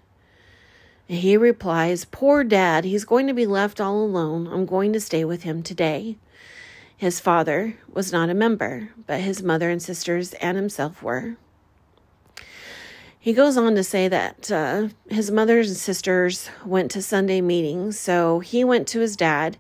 And 1.09 1.19
he 1.19 1.38
replies, 1.38 2.05
Poor 2.05 2.43
dad, 2.43 2.83
he's 2.83 3.05
going 3.05 3.27
to 3.27 3.33
be 3.33 3.45
left 3.45 3.79
all 3.79 4.03
alone. 4.03 4.47
I'm 4.47 4.65
going 4.65 4.93
to 4.93 5.00
stay 5.00 5.24
with 5.24 5.43
him 5.43 5.63
today. 5.63 6.17
His 6.97 7.19
father 7.19 7.77
was 7.91 8.12
not 8.12 8.29
a 8.29 8.33
member, 8.33 8.89
but 9.05 9.21
his 9.21 9.43
mother 9.43 9.69
and 9.69 9.81
sisters 9.81 10.33
and 10.33 10.57
himself 10.57 11.03
were. 11.03 11.38
He 13.19 13.33
goes 13.33 13.57
on 13.57 13.75
to 13.75 13.83
say 13.83 14.07
that 14.07 14.51
uh, 14.51 14.88
his 15.09 15.29
mother 15.29 15.59
and 15.59 15.75
sisters 15.75 16.50
went 16.65 16.89
to 16.91 17.01
Sunday 17.01 17.41
meetings, 17.41 18.00
so 18.00 18.39
he 18.39 18.63
went 18.63 18.88
to 18.88 19.00
his 19.00 19.15
dad, 19.15 19.57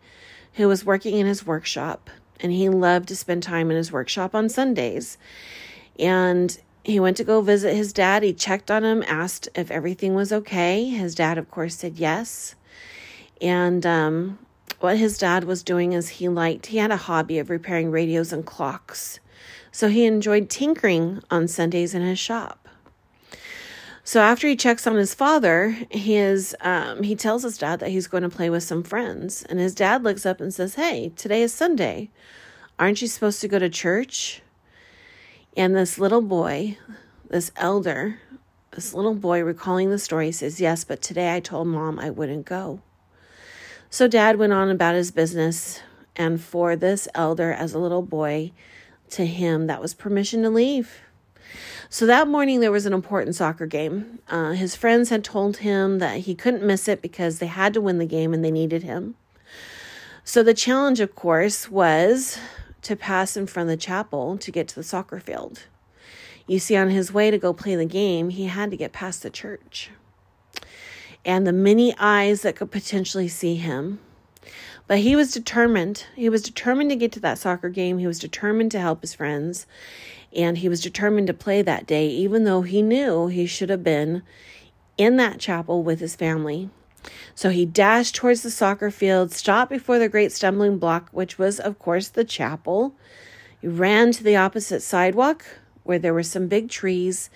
who 0.53 0.67
was 0.67 0.85
working 0.85 1.17
in 1.17 1.27
his 1.27 1.45
workshop, 1.45 2.09
and 2.39 2.51
he 2.51 2.69
loved 2.69 3.09
to 3.09 3.15
spend 3.15 3.43
time 3.43 3.69
in 3.69 3.77
his 3.77 3.91
workshop 3.91 4.33
on 4.33 4.49
Sundays. 4.49 5.17
And 5.99 6.57
he 6.87 7.01
went 7.01 7.17
to 7.17 7.25
go 7.25 7.41
visit 7.41 7.75
his 7.75 7.91
dad. 7.91 8.23
He 8.23 8.31
checked 8.31 8.71
on 8.71 8.85
him, 8.85 9.03
asked 9.07 9.49
if 9.55 9.69
everything 9.69 10.15
was 10.15 10.31
okay. 10.31 10.85
His 10.85 11.15
dad, 11.15 11.37
of 11.37 11.51
course, 11.51 11.75
said 11.75 11.97
yes. 11.97 12.55
And 13.41 13.85
um, 13.85 14.39
what 14.79 14.97
his 14.97 15.17
dad 15.17 15.43
was 15.43 15.63
doing 15.63 15.91
is 15.91 16.07
he 16.07 16.29
liked, 16.29 16.67
he 16.67 16.77
had 16.77 16.91
a 16.91 16.95
hobby 16.95 17.39
of 17.39 17.49
repairing 17.49 17.91
radios 17.91 18.31
and 18.31 18.45
clocks. 18.45 19.19
So 19.69 19.89
he 19.89 20.05
enjoyed 20.05 20.49
tinkering 20.49 21.21
on 21.29 21.49
Sundays 21.49 21.93
in 21.93 22.03
his 22.03 22.19
shop. 22.19 22.69
So 24.05 24.21
after 24.21 24.47
he 24.47 24.55
checks 24.55 24.87
on 24.87 24.95
his 24.95 25.13
father, 25.13 25.71
his 25.89 26.55
um, 26.61 27.03
he 27.03 27.17
tells 27.17 27.43
his 27.43 27.57
dad 27.57 27.81
that 27.81 27.89
he's 27.89 28.07
going 28.07 28.23
to 28.23 28.29
play 28.29 28.49
with 28.49 28.63
some 28.63 28.81
friends, 28.81 29.43
and 29.49 29.59
his 29.59 29.75
dad 29.75 30.03
looks 30.03 30.25
up 30.25 30.39
and 30.39 30.53
says, 30.53 30.75
"Hey, 30.75 31.11
today 31.17 31.41
is 31.41 31.53
Sunday. 31.53 32.09
Aren't 32.79 33.01
you 33.01 33.09
supposed 33.09 33.41
to 33.41 33.49
go 33.49 33.59
to 33.59 33.67
church?" 33.67 34.41
And 35.57 35.75
this 35.75 35.97
little 35.97 36.21
boy, 36.21 36.77
this 37.31 37.51
elder, 37.55 38.19
this 38.75 38.93
little 38.93 39.15
boy 39.15 39.43
recalling 39.43 39.89
the 39.89 39.97
story 39.97 40.31
says, 40.31 40.61
Yes, 40.61 40.83
but 40.83 41.01
today 41.01 41.35
I 41.35 41.39
told 41.39 41.67
mom 41.67 41.97
I 41.97 42.11
wouldn't 42.11 42.45
go. 42.45 42.81
So 43.89 44.07
dad 44.07 44.37
went 44.37 44.53
on 44.53 44.69
about 44.69 44.93
his 44.93 45.09
business. 45.09 45.81
And 46.15 46.39
for 46.39 46.75
this 46.75 47.07
elder, 47.15 47.51
as 47.51 47.73
a 47.73 47.79
little 47.79 48.03
boy, 48.03 48.51
to 49.09 49.25
him, 49.25 49.65
that 49.65 49.81
was 49.81 49.95
permission 49.95 50.43
to 50.43 50.51
leave. 50.51 50.99
So 51.89 52.05
that 52.05 52.27
morning, 52.27 52.59
there 52.59 52.71
was 52.71 52.85
an 52.85 52.93
important 52.93 53.35
soccer 53.35 53.65
game. 53.65 54.19
Uh, 54.29 54.51
his 54.51 54.75
friends 54.75 55.09
had 55.09 55.23
told 55.23 55.57
him 55.57 55.97
that 55.97 56.19
he 56.19 56.35
couldn't 56.35 56.65
miss 56.65 56.87
it 56.87 57.01
because 57.01 57.39
they 57.39 57.47
had 57.47 57.73
to 57.73 57.81
win 57.81 57.97
the 57.97 58.05
game 58.05 58.31
and 58.31 58.45
they 58.45 58.51
needed 58.51 58.83
him. 58.83 59.15
So 60.23 60.43
the 60.43 60.53
challenge, 60.53 60.99
of 60.99 61.15
course, 61.15 61.71
was 61.71 62.37
to 62.83 62.95
pass 62.95 63.35
in 63.35 63.47
front 63.47 63.69
of 63.69 63.71
the 63.71 63.83
chapel 63.83 64.37
to 64.37 64.51
get 64.51 64.67
to 64.69 64.75
the 64.75 64.83
soccer 64.83 65.19
field. 65.19 65.63
You 66.47 66.59
see, 66.59 66.77
on 66.77 66.89
his 66.89 67.11
way 67.11 67.29
to 67.29 67.37
go 67.37 67.53
play 67.53 67.75
the 67.75 67.85
game, 67.85 68.29
he 68.29 68.45
had 68.45 68.71
to 68.71 68.77
get 68.77 68.93
past 68.93 69.23
the 69.23 69.29
church 69.29 69.89
and 71.25 71.45
the 71.45 71.53
many 71.53 71.93
eyes 71.97 72.41
that 72.41 72.55
could 72.55 72.71
potentially 72.71 73.27
see 73.27 73.55
him. 73.55 73.99
But 74.87 74.99
he 74.99 75.17
was 75.17 75.33
determined. 75.33 76.05
He 76.15 76.29
was 76.29 76.41
determined 76.41 76.89
to 76.91 76.95
get 76.95 77.11
to 77.11 77.19
that 77.19 77.37
soccer 77.37 77.67
game. 77.67 77.97
He 77.97 78.07
was 78.07 78.19
determined 78.19 78.71
to 78.71 78.79
help 78.79 79.01
his 79.01 79.13
friends. 79.13 79.67
And 80.33 80.57
he 80.59 80.69
was 80.69 80.79
determined 80.79 81.27
to 81.27 81.33
play 81.33 81.61
that 81.61 81.85
day, 81.85 82.07
even 82.07 82.45
though 82.45 82.61
he 82.61 82.81
knew 82.81 83.27
he 83.27 83.45
should 83.45 83.69
have 83.69 83.83
been 83.83 84.23
in 84.97 85.17
that 85.17 85.39
chapel 85.39 85.83
with 85.83 85.99
his 85.99 86.15
family. 86.15 86.69
So 87.35 87.49
he 87.49 87.65
dashed 87.65 88.15
towards 88.15 88.41
the 88.41 88.51
soccer 88.51 88.91
field, 88.91 89.31
stopped 89.31 89.69
before 89.69 89.99
the 89.99 90.09
great 90.09 90.31
stumbling 90.31 90.77
block, 90.77 91.09
which 91.11 91.37
was, 91.37 91.59
of 91.59 91.79
course, 91.79 92.07
the 92.07 92.23
chapel. 92.23 92.95
He 93.61 93.67
ran 93.67 94.11
to 94.13 94.23
the 94.23 94.35
opposite 94.35 94.81
sidewalk 94.81 95.45
where 95.83 95.99
there 95.99 96.13
were 96.13 96.23
some 96.23 96.47
big 96.47 96.69
trees, 96.69 97.29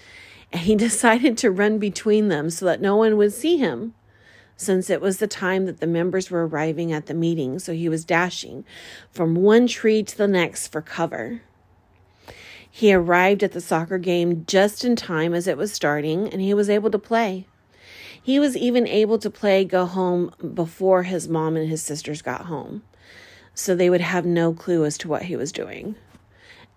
and 0.52 0.62
he 0.62 0.76
decided 0.88 1.38
to 1.38 1.52
run 1.52 1.80
between 1.80 2.28
them 2.28 2.50
so 2.50 2.66
that 2.66 2.82
no 2.82 2.96
one 2.96 3.18
would 3.18 3.34
see 3.34 3.58
him, 3.58 3.94
since 4.56 4.90
it 4.90 5.02
was 5.02 5.18
the 5.18 5.28
time 5.28 5.66
that 5.66 5.80
the 5.80 5.88
members 5.88 6.30
were 6.30 6.46
arriving 6.46 6.92
at 6.92 7.08
the 7.08 7.14
meeting. 7.14 7.58
So 7.60 7.74
he 7.74 7.90
was 7.90 8.06
dashing 8.06 8.66
from 9.10 9.36
one 9.36 9.68
tree 9.68 10.04
to 10.04 10.18
the 10.18 10.28
next 10.28 10.68
for 10.68 10.82
cover. 10.82 11.42
He 12.70 12.94
arrived 12.94 13.44
at 13.44 13.52
the 13.52 13.60
soccer 13.60 13.98
game 13.98 14.46
just 14.46 14.86
in 14.86 14.96
time 14.96 15.34
as 15.34 15.48
it 15.48 15.58
was 15.58 15.74
starting, 15.74 16.30
and 16.30 16.42
he 16.42 16.54
was 16.54 16.70
able 16.70 16.92
to 16.92 17.00
play. 17.00 17.48
He 18.24 18.40
was 18.40 18.56
even 18.56 18.88
able 18.88 19.18
to 19.20 19.30
play 19.30 19.66
go 19.66 19.86
home 19.86 20.32
before 20.54 21.04
his 21.04 21.28
mom 21.28 21.56
and 21.58 21.70
his 21.70 21.82
sisters 21.82 22.22
got 22.22 22.46
home, 22.46 22.84
so 23.56 23.76
they 23.76 23.90
would 23.90 24.02
have 24.02 24.26
no 24.26 24.54
clue 24.54 24.86
as 24.86 24.98
to 25.00 25.08
what 25.08 25.24
he 25.24 25.36
was 25.36 25.52
doing. 25.52 25.96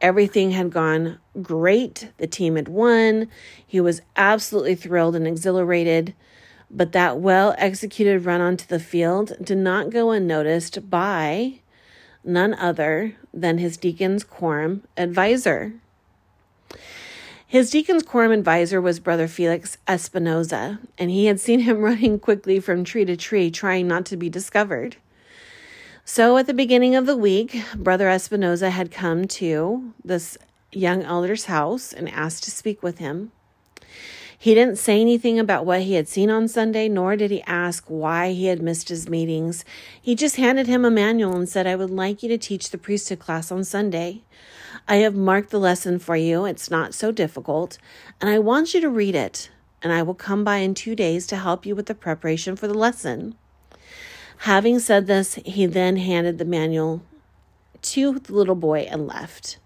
Everything 0.00 0.50
had 0.50 0.70
gone 0.70 1.18
great. 1.40 2.10
The 2.18 2.26
team 2.26 2.56
had 2.56 2.68
won. 2.68 3.28
He 3.66 3.80
was 3.80 4.02
absolutely 4.16 4.74
thrilled 4.74 5.16
and 5.16 5.26
exhilarated. 5.26 6.14
But 6.70 6.92
that 6.92 7.18
well 7.18 7.54
executed 7.56 8.24
run 8.24 8.40
onto 8.40 8.66
the 8.66 8.80
field 8.80 9.34
did 9.42 9.58
not 9.58 9.90
go 9.90 10.10
unnoticed 10.10 10.90
by 10.90 11.60
none 12.24 12.54
other 12.54 13.16
than 13.32 13.58
his 13.58 13.76
deacon's 13.76 14.24
quorum 14.24 14.82
advisor. 14.96 15.74
His 17.54 17.70
deacon's 17.70 18.02
quorum 18.02 18.32
advisor 18.32 18.80
was 18.80 18.98
Brother 18.98 19.28
Felix 19.28 19.78
Espinoza, 19.86 20.80
and 20.98 21.08
he 21.08 21.26
had 21.26 21.38
seen 21.38 21.60
him 21.60 21.78
running 21.82 22.18
quickly 22.18 22.58
from 22.58 22.82
tree 22.82 23.04
to 23.04 23.16
tree, 23.16 23.48
trying 23.48 23.86
not 23.86 24.04
to 24.06 24.16
be 24.16 24.28
discovered. 24.28 24.96
So 26.04 26.36
at 26.36 26.48
the 26.48 26.52
beginning 26.52 26.96
of 26.96 27.06
the 27.06 27.16
week, 27.16 27.62
Brother 27.76 28.06
Espinoza 28.06 28.70
had 28.70 28.90
come 28.90 29.28
to 29.28 29.92
this 30.04 30.36
young 30.72 31.04
elder's 31.04 31.44
house 31.44 31.92
and 31.92 32.08
asked 32.08 32.42
to 32.42 32.50
speak 32.50 32.82
with 32.82 32.98
him. 32.98 33.30
He 34.44 34.52
didn't 34.52 34.76
say 34.76 35.00
anything 35.00 35.38
about 35.38 35.64
what 35.64 35.80
he 35.80 35.94
had 35.94 36.06
seen 36.06 36.28
on 36.28 36.48
Sunday, 36.48 36.86
nor 36.86 37.16
did 37.16 37.30
he 37.30 37.40
ask 37.44 37.86
why 37.86 38.32
he 38.32 38.48
had 38.48 38.60
missed 38.60 38.90
his 38.90 39.08
meetings. 39.08 39.64
He 40.02 40.14
just 40.14 40.36
handed 40.36 40.66
him 40.66 40.84
a 40.84 40.90
manual 40.90 41.34
and 41.34 41.48
said, 41.48 41.66
I 41.66 41.76
would 41.76 41.88
like 41.88 42.22
you 42.22 42.28
to 42.28 42.36
teach 42.36 42.68
the 42.68 42.76
priesthood 42.76 43.20
class 43.20 43.50
on 43.50 43.64
Sunday. 43.64 44.20
I 44.86 44.96
have 44.96 45.14
marked 45.14 45.48
the 45.48 45.58
lesson 45.58 45.98
for 45.98 46.14
you. 46.14 46.44
It's 46.44 46.70
not 46.70 46.92
so 46.92 47.10
difficult, 47.10 47.78
and 48.20 48.28
I 48.28 48.38
want 48.38 48.74
you 48.74 48.82
to 48.82 48.90
read 48.90 49.14
it, 49.14 49.48
and 49.82 49.94
I 49.94 50.02
will 50.02 50.12
come 50.12 50.44
by 50.44 50.58
in 50.58 50.74
two 50.74 50.94
days 50.94 51.26
to 51.28 51.36
help 51.38 51.64
you 51.64 51.74
with 51.74 51.86
the 51.86 51.94
preparation 51.94 52.54
for 52.54 52.68
the 52.68 52.74
lesson. 52.74 53.36
Having 54.40 54.80
said 54.80 55.06
this, 55.06 55.36
he 55.36 55.64
then 55.64 55.96
handed 55.96 56.36
the 56.36 56.44
manual 56.44 57.00
to 57.80 58.18
the 58.18 58.34
little 58.34 58.56
boy 58.56 58.80
and 58.90 59.06
left. 59.06 59.56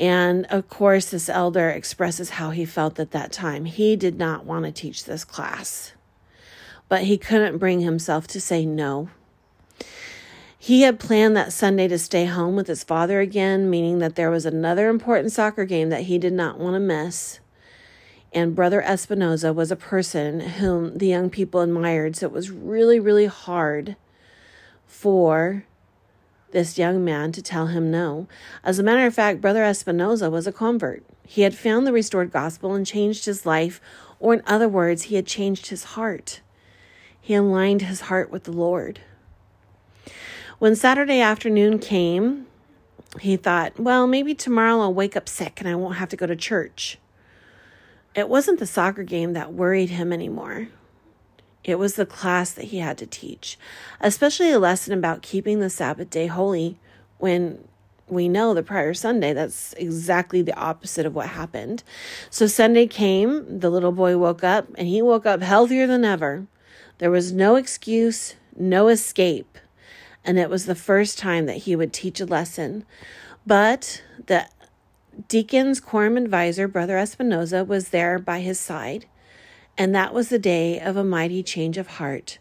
And 0.00 0.46
of 0.46 0.70
course, 0.70 1.10
this 1.10 1.28
elder 1.28 1.68
expresses 1.68 2.30
how 2.30 2.50
he 2.50 2.64
felt 2.64 2.98
at 2.98 3.10
that 3.10 3.32
time. 3.32 3.66
He 3.66 3.96
did 3.96 4.18
not 4.18 4.46
want 4.46 4.64
to 4.64 4.72
teach 4.72 5.04
this 5.04 5.24
class, 5.24 5.92
but 6.88 7.02
he 7.02 7.18
couldn't 7.18 7.58
bring 7.58 7.80
himself 7.80 8.26
to 8.28 8.40
say 8.40 8.64
no. 8.64 9.10
He 10.58 10.82
had 10.82 10.98
planned 10.98 11.36
that 11.36 11.52
Sunday 11.52 11.86
to 11.88 11.98
stay 11.98 12.24
home 12.24 12.56
with 12.56 12.66
his 12.66 12.82
father 12.82 13.20
again, 13.20 13.68
meaning 13.68 13.98
that 13.98 14.14
there 14.14 14.30
was 14.30 14.46
another 14.46 14.88
important 14.88 15.32
soccer 15.32 15.66
game 15.66 15.90
that 15.90 16.02
he 16.02 16.18
did 16.18 16.32
not 16.32 16.58
want 16.58 16.74
to 16.74 16.80
miss. 16.80 17.40
And 18.32 18.54
Brother 18.54 18.82
Espinoza 18.82 19.54
was 19.54 19.70
a 19.70 19.76
person 19.76 20.40
whom 20.40 20.96
the 20.96 21.08
young 21.08 21.28
people 21.28 21.60
admired, 21.60 22.16
so 22.16 22.26
it 22.26 22.32
was 22.32 22.50
really, 22.50 23.00
really 23.00 23.26
hard 23.26 23.96
for 24.86 25.64
this 26.52 26.78
young 26.78 27.04
man 27.04 27.32
to 27.32 27.42
tell 27.42 27.66
him 27.66 27.90
no. 27.90 28.26
As 28.64 28.78
a 28.78 28.82
matter 28.82 29.06
of 29.06 29.14
fact, 29.14 29.40
Brother 29.40 29.62
Espinoza 29.62 30.30
was 30.30 30.46
a 30.46 30.52
convert. 30.52 31.04
He 31.26 31.42
had 31.42 31.54
found 31.54 31.86
the 31.86 31.92
restored 31.92 32.32
gospel 32.32 32.74
and 32.74 32.86
changed 32.86 33.24
his 33.24 33.46
life, 33.46 33.80
or 34.18 34.34
in 34.34 34.42
other 34.46 34.68
words, 34.68 35.04
he 35.04 35.16
had 35.16 35.26
changed 35.26 35.68
his 35.68 35.84
heart. 35.84 36.40
He 37.20 37.34
aligned 37.34 37.82
his 37.82 38.02
heart 38.02 38.30
with 38.30 38.44
the 38.44 38.52
Lord. 38.52 39.00
When 40.58 40.74
Saturday 40.74 41.20
afternoon 41.20 41.78
came, 41.78 42.46
he 43.20 43.36
thought, 43.36 43.78
well, 43.78 44.06
maybe 44.06 44.34
tomorrow 44.34 44.80
I'll 44.80 44.94
wake 44.94 45.16
up 45.16 45.28
sick 45.28 45.60
and 45.60 45.68
I 45.68 45.74
won't 45.74 45.96
have 45.96 46.08
to 46.10 46.16
go 46.16 46.26
to 46.26 46.36
church. 46.36 46.98
It 48.14 48.28
wasn't 48.28 48.58
the 48.58 48.66
soccer 48.66 49.02
game 49.02 49.32
that 49.32 49.52
worried 49.52 49.90
him 49.90 50.12
anymore. 50.12 50.68
It 51.70 51.78
was 51.78 51.94
the 51.94 52.06
class 52.06 52.50
that 52.52 52.66
he 52.66 52.78
had 52.78 52.98
to 52.98 53.06
teach, 53.06 53.58
especially 54.00 54.50
a 54.50 54.58
lesson 54.58 54.92
about 54.92 55.22
keeping 55.22 55.60
the 55.60 55.70
Sabbath 55.70 56.10
day 56.10 56.26
holy 56.26 56.78
when 57.18 57.62
we 58.08 58.28
know 58.28 58.52
the 58.54 58.62
prior 58.62 58.92
Sunday 58.92 59.32
that's 59.32 59.72
exactly 59.74 60.42
the 60.42 60.58
opposite 60.58 61.06
of 61.06 61.14
what 61.14 61.28
happened. 61.28 61.82
So 62.28 62.46
Sunday 62.46 62.86
came, 62.86 63.60
the 63.60 63.70
little 63.70 63.92
boy 63.92 64.18
woke 64.18 64.42
up, 64.42 64.66
and 64.76 64.88
he 64.88 65.00
woke 65.00 65.26
up 65.26 65.42
healthier 65.42 65.86
than 65.86 66.04
ever. 66.04 66.46
There 66.98 67.10
was 67.10 67.32
no 67.32 67.56
excuse, 67.56 68.34
no 68.56 68.88
escape. 68.88 69.56
And 70.24 70.38
it 70.38 70.50
was 70.50 70.66
the 70.66 70.74
first 70.74 71.18
time 71.18 71.46
that 71.46 71.58
he 71.58 71.76
would 71.76 71.92
teach 71.92 72.20
a 72.20 72.26
lesson. 72.26 72.84
But 73.46 74.02
the 74.26 74.46
deacon's 75.28 75.80
quorum 75.80 76.16
advisor, 76.16 76.68
Brother 76.68 76.96
Espinoza, 76.96 77.66
was 77.66 77.88
there 77.88 78.18
by 78.18 78.40
his 78.40 78.60
side. 78.60 79.06
And 79.80 79.94
that 79.94 80.12
was 80.12 80.28
the 80.28 80.38
day 80.38 80.78
of 80.78 80.98
a 80.98 81.02
mighty 81.02 81.42
change 81.42 81.78
of 81.78 81.86
heart 81.86 82.38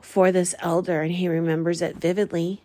for 0.00 0.30
this 0.30 0.54
elder, 0.60 1.02
and 1.02 1.10
he 1.10 1.26
remembers 1.26 1.82
it 1.82 1.96
vividly. 1.96 2.62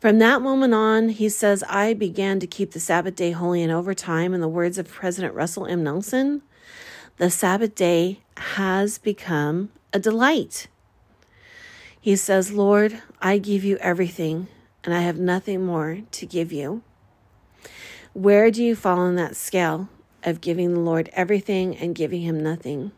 From 0.00 0.18
that 0.18 0.42
moment 0.42 0.74
on, 0.74 1.10
he 1.10 1.28
says, 1.28 1.62
I 1.68 1.94
began 1.94 2.40
to 2.40 2.48
keep 2.48 2.72
the 2.72 2.80
Sabbath 2.80 3.14
day 3.14 3.30
holy, 3.30 3.62
and 3.62 3.70
over 3.70 3.94
time, 3.94 4.34
in 4.34 4.40
the 4.40 4.48
words 4.48 4.78
of 4.78 4.88
President 4.88 5.32
Russell 5.32 5.66
M. 5.66 5.84
Nelson, 5.84 6.42
the 7.18 7.30
Sabbath 7.30 7.76
day 7.76 8.18
has 8.36 8.98
become 8.98 9.70
a 9.92 10.00
delight. 10.00 10.66
He 12.00 12.16
says, 12.16 12.50
Lord, 12.50 13.00
I 13.20 13.38
give 13.38 13.62
you 13.62 13.76
everything, 13.76 14.48
and 14.82 14.92
I 14.92 15.02
have 15.02 15.20
nothing 15.20 15.64
more 15.64 16.00
to 16.10 16.26
give 16.26 16.50
you. 16.50 16.82
Where 18.12 18.50
do 18.50 18.64
you 18.64 18.74
fall 18.74 18.98
on 18.98 19.14
that 19.14 19.36
scale 19.36 19.88
of 20.24 20.40
giving 20.40 20.74
the 20.74 20.80
Lord 20.80 21.10
everything 21.12 21.76
and 21.76 21.94
giving 21.94 22.22
him 22.22 22.42
nothing? 22.42 22.90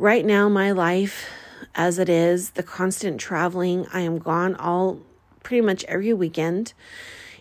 Right 0.00 0.24
now, 0.24 0.48
my 0.48 0.70
life, 0.70 1.28
as 1.74 1.98
it 1.98 2.08
is, 2.08 2.50
the 2.50 2.62
constant 2.62 3.20
traveling, 3.20 3.84
I 3.92 4.02
am 4.02 4.20
gone 4.20 4.54
all 4.54 5.00
pretty 5.42 5.60
much 5.60 5.82
every 5.86 6.14
weekend. 6.14 6.72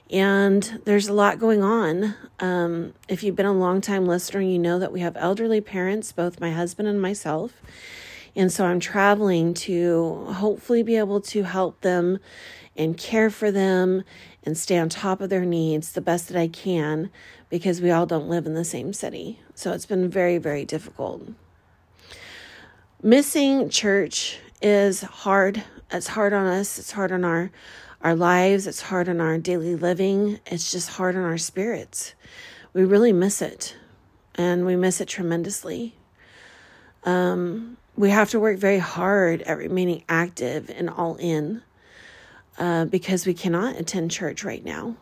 And 0.09 0.81
there's 0.83 1.07
a 1.07 1.13
lot 1.13 1.37
going 1.37 1.61
on. 1.61 2.15
Um, 2.39 2.95
if 3.07 3.21
you've 3.21 3.35
been 3.35 3.45
a 3.45 3.53
long 3.53 3.79
time 3.79 4.07
listener, 4.07 4.41
you 4.41 4.57
know 4.57 4.79
that 4.79 4.91
we 4.91 5.01
have 5.01 5.15
elderly 5.17 5.61
parents, 5.61 6.11
both 6.11 6.41
my 6.41 6.49
husband 6.49 6.87
and 6.87 6.99
myself. 6.99 7.61
And 8.35 8.51
so 8.51 8.65
I'm 8.65 8.79
traveling 8.79 9.53
to 9.53 10.25
hopefully 10.25 10.81
be 10.81 10.95
able 10.95 11.21
to 11.21 11.43
help 11.43 11.81
them 11.81 12.17
and 12.75 12.97
care 12.97 13.29
for 13.29 13.51
them 13.51 14.01
and 14.41 14.57
stay 14.57 14.79
on 14.79 14.89
top 14.89 15.21
of 15.21 15.29
their 15.29 15.45
needs 15.45 15.91
the 15.91 16.01
best 16.01 16.29
that 16.29 16.41
I 16.41 16.47
can 16.47 17.11
because 17.51 17.83
we 17.83 17.91
all 17.91 18.07
don't 18.07 18.29
live 18.29 18.47
in 18.47 18.55
the 18.55 18.65
same 18.65 18.93
city. 18.93 19.41
So 19.53 19.73
it's 19.73 19.85
been 19.85 20.09
very, 20.09 20.39
very 20.39 20.65
difficult. 20.65 21.21
Missing 23.03 23.69
church 23.69 24.39
is 24.59 25.01
hard. 25.01 25.63
It's 25.91 26.07
hard 26.07 26.33
on 26.33 26.47
us. 26.47 26.79
It's 26.79 26.91
hard 26.91 27.11
on 27.11 27.23
our 27.23 27.51
our 28.01 28.15
lives. 28.15 28.65
It's 28.65 28.81
hard 28.81 29.07
on 29.07 29.21
our 29.21 29.37
daily 29.37 29.75
living. 29.75 30.39
It's 30.47 30.71
just 30.71 30.89
hard 30.89 31.15
on 31.15 31.21
our 31.21 31.37
spirits. 31.37 32.15
We 32.73 32.85
really 32.85 33.13
miss 33.13 33.39
it, 33.39 33.75
and 34.33 34.65
we 34.65 34.75
miss 34.75 34.99
it 34.99 35.07
tremendously. 35.07 35.95
Um, 37.03 37.77
we 37.95 38.09
have 38.09 38.31
to 38.31 38.39
work 38.39 38.57
very 38.57 38.79
hard 38.79 39.43
at 39.43 39.59
remaining 39.59 40.03
active 40.09 40.71
and 40.71 40.89
all 40.89 41.17
in 41.17 41.61
uh, 42.57 42.85
because 42.85 43.27
we 43.27 43.35
cannot 43.35 43.79
attend 43.79 44.09
church 44.09 44.43
right 44.43 44.65
now. 44.65 44.95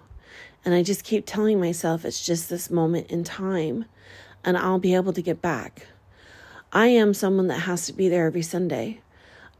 And 0.65 0.73
I 0.73 0.83
just 0.83 1.05
keep 1.05 1.25
telling 1.25 1.61
myself 1.61 2.03
it's 2.03 2.25
just 2.25 2.49
this 2.49 2.69
moment 2.69 3.09
in 3.09 3.23
time, 3.23 3.85
and 4.43 4.57
I'll 4.57 4.79
be 4.79 4.95
able 4.95 5.13
to 5.13 5.21
get 5.21 5.41
back. 5.41 5.87
I 6.75 6.87
am 6.87 7.13
someone 7.13 7.47
that 7.47 7.59
has 7.59 7.85
to 7.85 7.93
be 7.93 8.09
there 8.09 8.25
every 8.25 8.41
Sunday. 8.41 8.99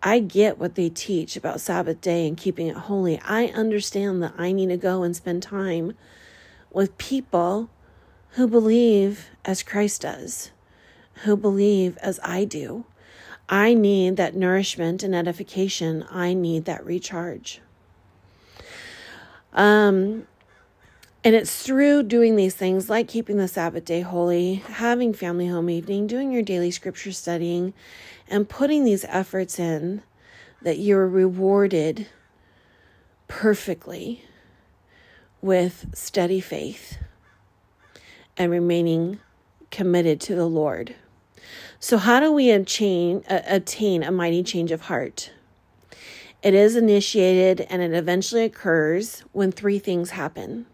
I 0.04 0.20
get 0.20 0.58
what 0.58 0.76
they 0.76 0.90
teach 0.90 1.38
about 1.38 1.62
Sabbath 1.62 2.02
day 2.02 2.28
and 2.28 2.36
keeping 2.36 2.68
it 2.68 2.76
holy. 2.76 3.22
I 3.22 3.46
understand 3.46 4.22
that 4.22 4.34
I 4.38 4.52
need 4.52 4.68
to 4.68 4.76
go 4.76 5.02
and 5.02 5.16
spend 5.16 5.42
time 5.42 5.94
with 6.74 6.98
people 6.98 7.70
who 8.32 8.50
believe 8.50 9.30
as 9.46 9.64
Christ 9.64 10.02
does, 10.02 10.52
who 11.24 11.38
believe 11.38 11.96
as 12.00 12.20
I 12.22 12.44
do. 12.44 12.84
I 13.48 13.76
need 13.76 14.18
that 14.18 14.36
nourishment 14.36 15.02
and 15.02 15.16
edification. 15.16 16.06
I 16.12 16.34
need 16.34 16.66
that 16.66 16.86
recharge. 16.86 17.62
Um, 19.54 20.28
and 21.26 21.34
it's 21.34 21.64
through 21.64 22.04
doing 22.04 22.36
these 22.36 22.54
things 22.54 22.88
like 22.88 23.08
keeping 23.08 23.38
the 23.38 23.48
Sabbath 23.48 23.84
day 23.84 24.02
holy, 24.02 24.56
having 24.68 25.12
family 25.12 25.48
home 25.48 25.72
evening, 25.72 26.06
doing 26.06 26.32
your 26.32 26.44
daily 26.44 26.70
scripture 26.70 27.12
studying, 27.12 27.74
and 28.28 28.48
putting 28.48 28.86
these 28.86 29.04
efforts 29.06 29.58
in 29.58 30.04
that 30.62 30.78
you're 30.78 31.08
rewarded 31.08 32.08
perfectly 33.28 34.24
with 35.42 35.88
steady 35.96 36.40
faith 36.40 37.00
and 38.38 38.52
remaining 38.52 39.20
committed 39.72 40.22
to 40.22 40.36
the 40.36 40.46
Lord. 40.46 40.94
So, 41.80 41.98
how 41.98 42.20
do 42.20 42.32
we 42.32 42.52
obtain, 42.52 43.24
attain 43.28 44.04
a 44.04 44.12
mighty 44.12 44.44
change 44.44 44.72
of 44.72 44.82
heart? 44.82 45.32
It 46.44 46.54
is 46.54 46.76
initiated 46.76 47.62
and 47.62 47.82
it 47.82 47.94
eventually 47.94 48.44
occurs 48.44 49.22
when 49.32 49.52
three 49.52 49.80
things 49.80 50.12
happen. 50.12 50.68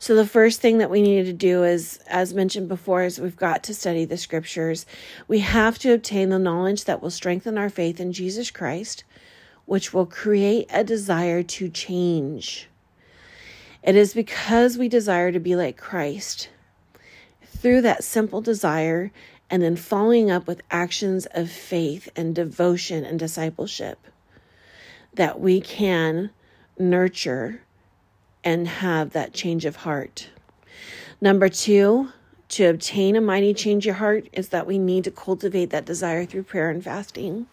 So, 0.00 0.14
the 0.14 0.26
first 0.26 0.60
thing 0.60 0.78
that 0.78 0.90
we 0.90 1.02
need 1.02 1.24
to 1.24 1.32
do 1.32 1.64
is, 1.64 1.98
as 2.06 2.32
mentioned 2.32 2.68
before, 2.68 3.02
is 3.02 3.20
we've 3.20 3.36
got 3.36 3.64
to 3.64 3.74
study 3.74 4.04
the 4.04 4.16
scriptures. 4.16 4.86
We 5.26 5.40
have 5.40 5.78
to 5.80 5.92
obtain 5.92 6.28
the 6.28 6.38
knowledge 6.38 6.84
that 6.84 7.02
will 7.02 7.10
strengthen 7.10 7.58
our 7.58 7.68
faith 7.68 7.98
in 7.98 8.12
Jesus 8.12 8.52
Christ, 8.52 9.02
which 9.66 9.92
will 9.92 10.06
create 10.06 10.68
a 10.72 10.84
desire 10.84 11.42
to 11.42 11.68
change. 11.68 12.68
It 13.82 13.96
is 13.96 14.14
because 14.14 14.78
we 14.78 14.88
desire 14.88 15.32
to 15.32 15.40
be 15.40 15.56
like 15.56 15.76
Christ. 15.76 16.48
Through 17.42 17.80
that 17.82 18.04
simple 18.04 18.40
desire, 18.40 19.10
and 19.50 19.62
then 19.62 19.74
following 19.74 20.30
up 20.30 20.46
with 20.46 20.62
actions 20.70 21.26
of 21.32 21.50
faith 21.50 22.08
and 22.14 22.34
devotion 22.34 23.04
and 23.04 23.18
discipleship, 23.18 23.98
that 25.14 25.40
we 25.40 25.60
can 25.60 26.30
nurture 26.78 27.62
and 28.48 28.66
have 28.66 29.10
that 29.10 29.34
change 29.34 29.66
of 29.66 29.76
heart. 29.76 30.30
Number 31.20 31.50
two, 31.50 32.08
to 32.48 32.64
obtain 32.64 33.14
a 33.14 33.20
mighty 33.20 33.52
change 33.52 33.86
of 33.86 33.96
heart 33.96 34.26
is 34.32 34.48
that 34.48 34.66
we 34.66 34.78
need 34.78 35.04
to 35.04 35.10
cultivate 35.10 35.68
that 35.68 35.84
desire 35.84 36.24
through 36.24 36.44
prayer 36.44 36.70
and 36.70 36.82
fasting. 36.82 37.46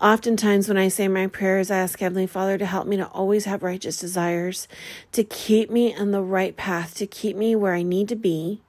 Oftentimes, 0.00 0.68
when 0.68 0.78
I 0.78 0.86
say 0.86 1.08
my 1.08 1.26
prayers, 1.26 1.68
I 1.68 1.78
ask 1.78 1.98
Heavenly 1.98 2.28
Father 2.28 2.58
to 2.58 2.64
help 2.64 2.86
me 2.86 2.96
to 2.98 3.08
always 3.08 3.44
have 3.46 3.64
righteous 3.64 3.96
desires, 3.96 4.68
to 5.10 5.24
keep 5.24 5.68
me 5.68 5.96
on 5.96 6.12
the 6.12 6.22
right 6.22 6.56
path, 6.56 6.94
to 6.98 7.06
keep 7.08 7.36
me 7.36 7.56
where 7.56 7.74
I 7.74 7.82
need 7.82 8.08
to 8.10 8.16
be 8.16 8.62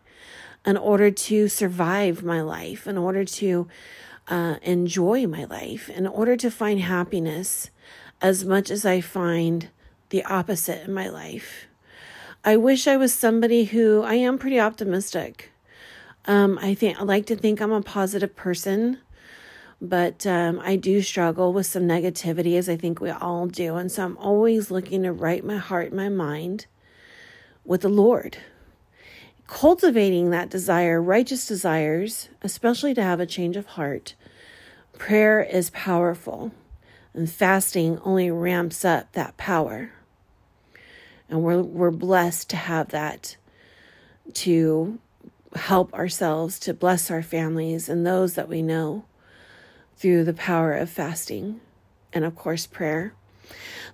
in 0.66 0.78
order 0.78 1.12
to 1.12 1.48
survive 1.48 2.24
my 2.24 2.42
life, 2.42 2.88
in 2.88 2.98
order 2.98 3.24
to 3.24 3.68
uh, 4.30 4.56
enjoy 4.64 5.28
my 5.28 5.44
life, 5.44 5.92
in 5.92 6.08
order 6.08 6.36
to 6.38 6.50
find 6.50 6.80
happiness 6.80 7.70
as 8.20 8.44
much 8.44 8.72
as 8.72 8.84
I 8.84 9.00
find 9.00 9.70
the 10.12 10.24
opposite 10.26 10.86
in 10.86 10.94
my 10.94 11.10
life. 11.10 11.66
I 12.44 12.58
wish 12.58 12.88
I 12.88 12.98
was 12.98 13.14
somebody 13.14 13.66
who 13.66 14.04
I 14.04 14.16
am 14.16 14.38
pretty 14.38 14.60
optimistic. 14.60 15.52
Um, 16.26 16.60
I 16.62 16.74
think 16.76 17.00
I 17.00 17.04
like 17.04 17.26
to 17.28 17.36
think 17.36 17.60
I'm 17.60 17.72
a 17.72 17.82
positive 17.82 18.36
person, 18.36 19.00
but 19.82 20.26
um, 20.28 20.60
I 20.64 20.76
do 20.76 21.02
struggle 21.02 21.54
with 21.54 21.66
some 21.66 21.84
negativity, 21.84 22.58
as 22.58 22.70
I 22.70 22.78
think 22.78 23.02
we 23.02 23.10
all 23.10 23.48
do. 23.48 23.76
And 23.76 23.92
so 23.92 24.06
I'm 24.06 24.18
always 24.18 24.70
looking 24.70 25.04
to 25.04 25.12
right 25.12 25.44
my 25.44 25.58
heart 25.58 25.92
my 25.92 26.10
mind 26.10 26.68
with 27.66 27.82
the 27.82 27.90
Lord. 27.90 28.38
Cultivating 29.48 30.30
that 30.30 30.50
desire, 30.50 31.02
righteous 31.02 31.46
desires, 31.46 32.30
especially 32.42 32.94
to 32.94 33.04
have 33.04 33.20
a 33.20 33.26
change 33.26 33.58
of 33.58 33.66
heart, 33.66 34.16
prayer 34.98 35.42
is 35.42 35.70
powerful, 35.72 36.52
and 37.14 37.30
fasting 37.30 38.00
only 38.06 38.32
ramps 38.32 38.86
up 38.86 39.12
that 39.12 39.38
power. 39.38 39.92
And 41.32 41.42
we're, 41.42 41.62
we're 41.62 41.92
blessed 41.92 42.50
to 42.50 42.58
have 42.58 42.90
that 42.90 43.38
to 44.34 45.00
help 45.56 45.94
ourselves, 45.94 46.60
to 46.60 46.74
bless 46.74 47.10
our 47.10 47.24
families 47.24 47.90
and 47.90 48.06
those 48.06 48.36
that 48.36 48.50
we 48.50 48.62
know 48.62 49.06
through 49.96 50.26
the 50.26 50.34
power 50.34 50.74
of 50.74 50.90
fasting 50.90 51.62
and, 52.14 52.26
of 52.26 52.36
course, 52.36 52.68
prayer. 52.68 53.14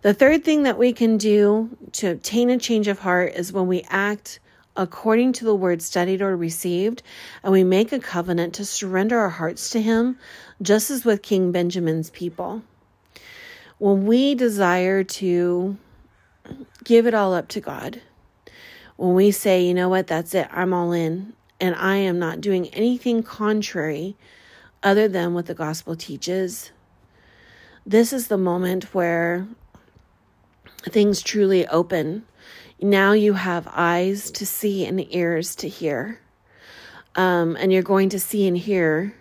The 0.01 0.13
third 0.13 0.43
thing 0.43 0.63
that 0.63 0.77
we 0.77 0.93
can 0.93 1.17
do 1.17 1.77
to 1.93 2.11
obtain 2.11 2.49
a 2.49 2.57
change 2.57 2.87
of 2.87 2.99
heart 2.99 3.33
is 3.33 3.53
when 3.53 3.67
we 3.67 3.85
act 3.89 4.39
according 4.75 5.33
to 5.33 5.45
the 5.45 5.55
word 5.55 5.81
studied 5.81 6.21
or 6.21 6.35
received, 6.35 7.01
and 7.43 7.51
we 7.51 7.63
make 7.63 7.91
a 7.91 7.99
covenant 7.99 8.53
to 8.55 8.65
surrender 8.65 9.17
our 9.19 9.29
hearts 9.29 9.71
to 9.71 9.81
Him, 9.81 10.17
just 10.61 10.91
as 10.91 11.03
with 11.03 11.23
King 11.23 11.51
Benjamin's 11.51 12.11
people. 12.11 12.61
When 13.79 14.05
we 14.05 14.35
desire 14.35 15.03
to 15.03 15.77
give 16.83 17.05
it 17.07 17.13
all 17.13 17.33
up 17.33 17.47
to 17.49 17.61
God, 17.61 18.01
when 18.95 19.13
we 19.13 19.31
say, 19.31 19.63
you 19.63 19.73
know 19.73 19.89
what, 19.89 20.07
that's 20.07 20.33
it, 20.33 20.47
I'm 20.51 20.73
all 20.73 20.91
in, 20.91 21.33
and 21.59 21.75
I 21.75 21.97
am 21.97 22.19
not 22.19 22.41
doing 22.41 22.67
anything 22.69 23.23
contrary 23.23 24.15
other 24.83 25.07
than 25.07 25.33
what 25.33 25.47
the 25.47 25.53
gospel 25.53 25.95
teaches, 25.95 26.71
this 27.85 28.11
is 28.11 28.27
the 28.27 28.37
moment 28.37 28.93
where 28.93 29.47
things 30.83 31.21
truly 31.21 31.67
open. 31.67 32.25
Now 32.81 33.13
you 33.13 33.33
have 33.33 33.67
eyes 33.71 34.29
to 34.31 34.45
see 34.45 34.85
and 34.85 35.13
ears 35.13 35.55
to 35.57 35.67
hear. 35.67 36.19
Um, 37.15 37.55
and 37.55 37.73
you're 37.73 37.81
going 37.81 38.09
to 38.09 38.19
see 38.19 38.47
and 38.47 38.57
hear 38.57 39.15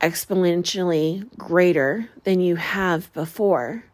exponentially 0.00 1.26
greater 1.38 2.10
than 2.24 2.40
you 2.40 2.56
have 2.56 3.12
before 3.14 3.84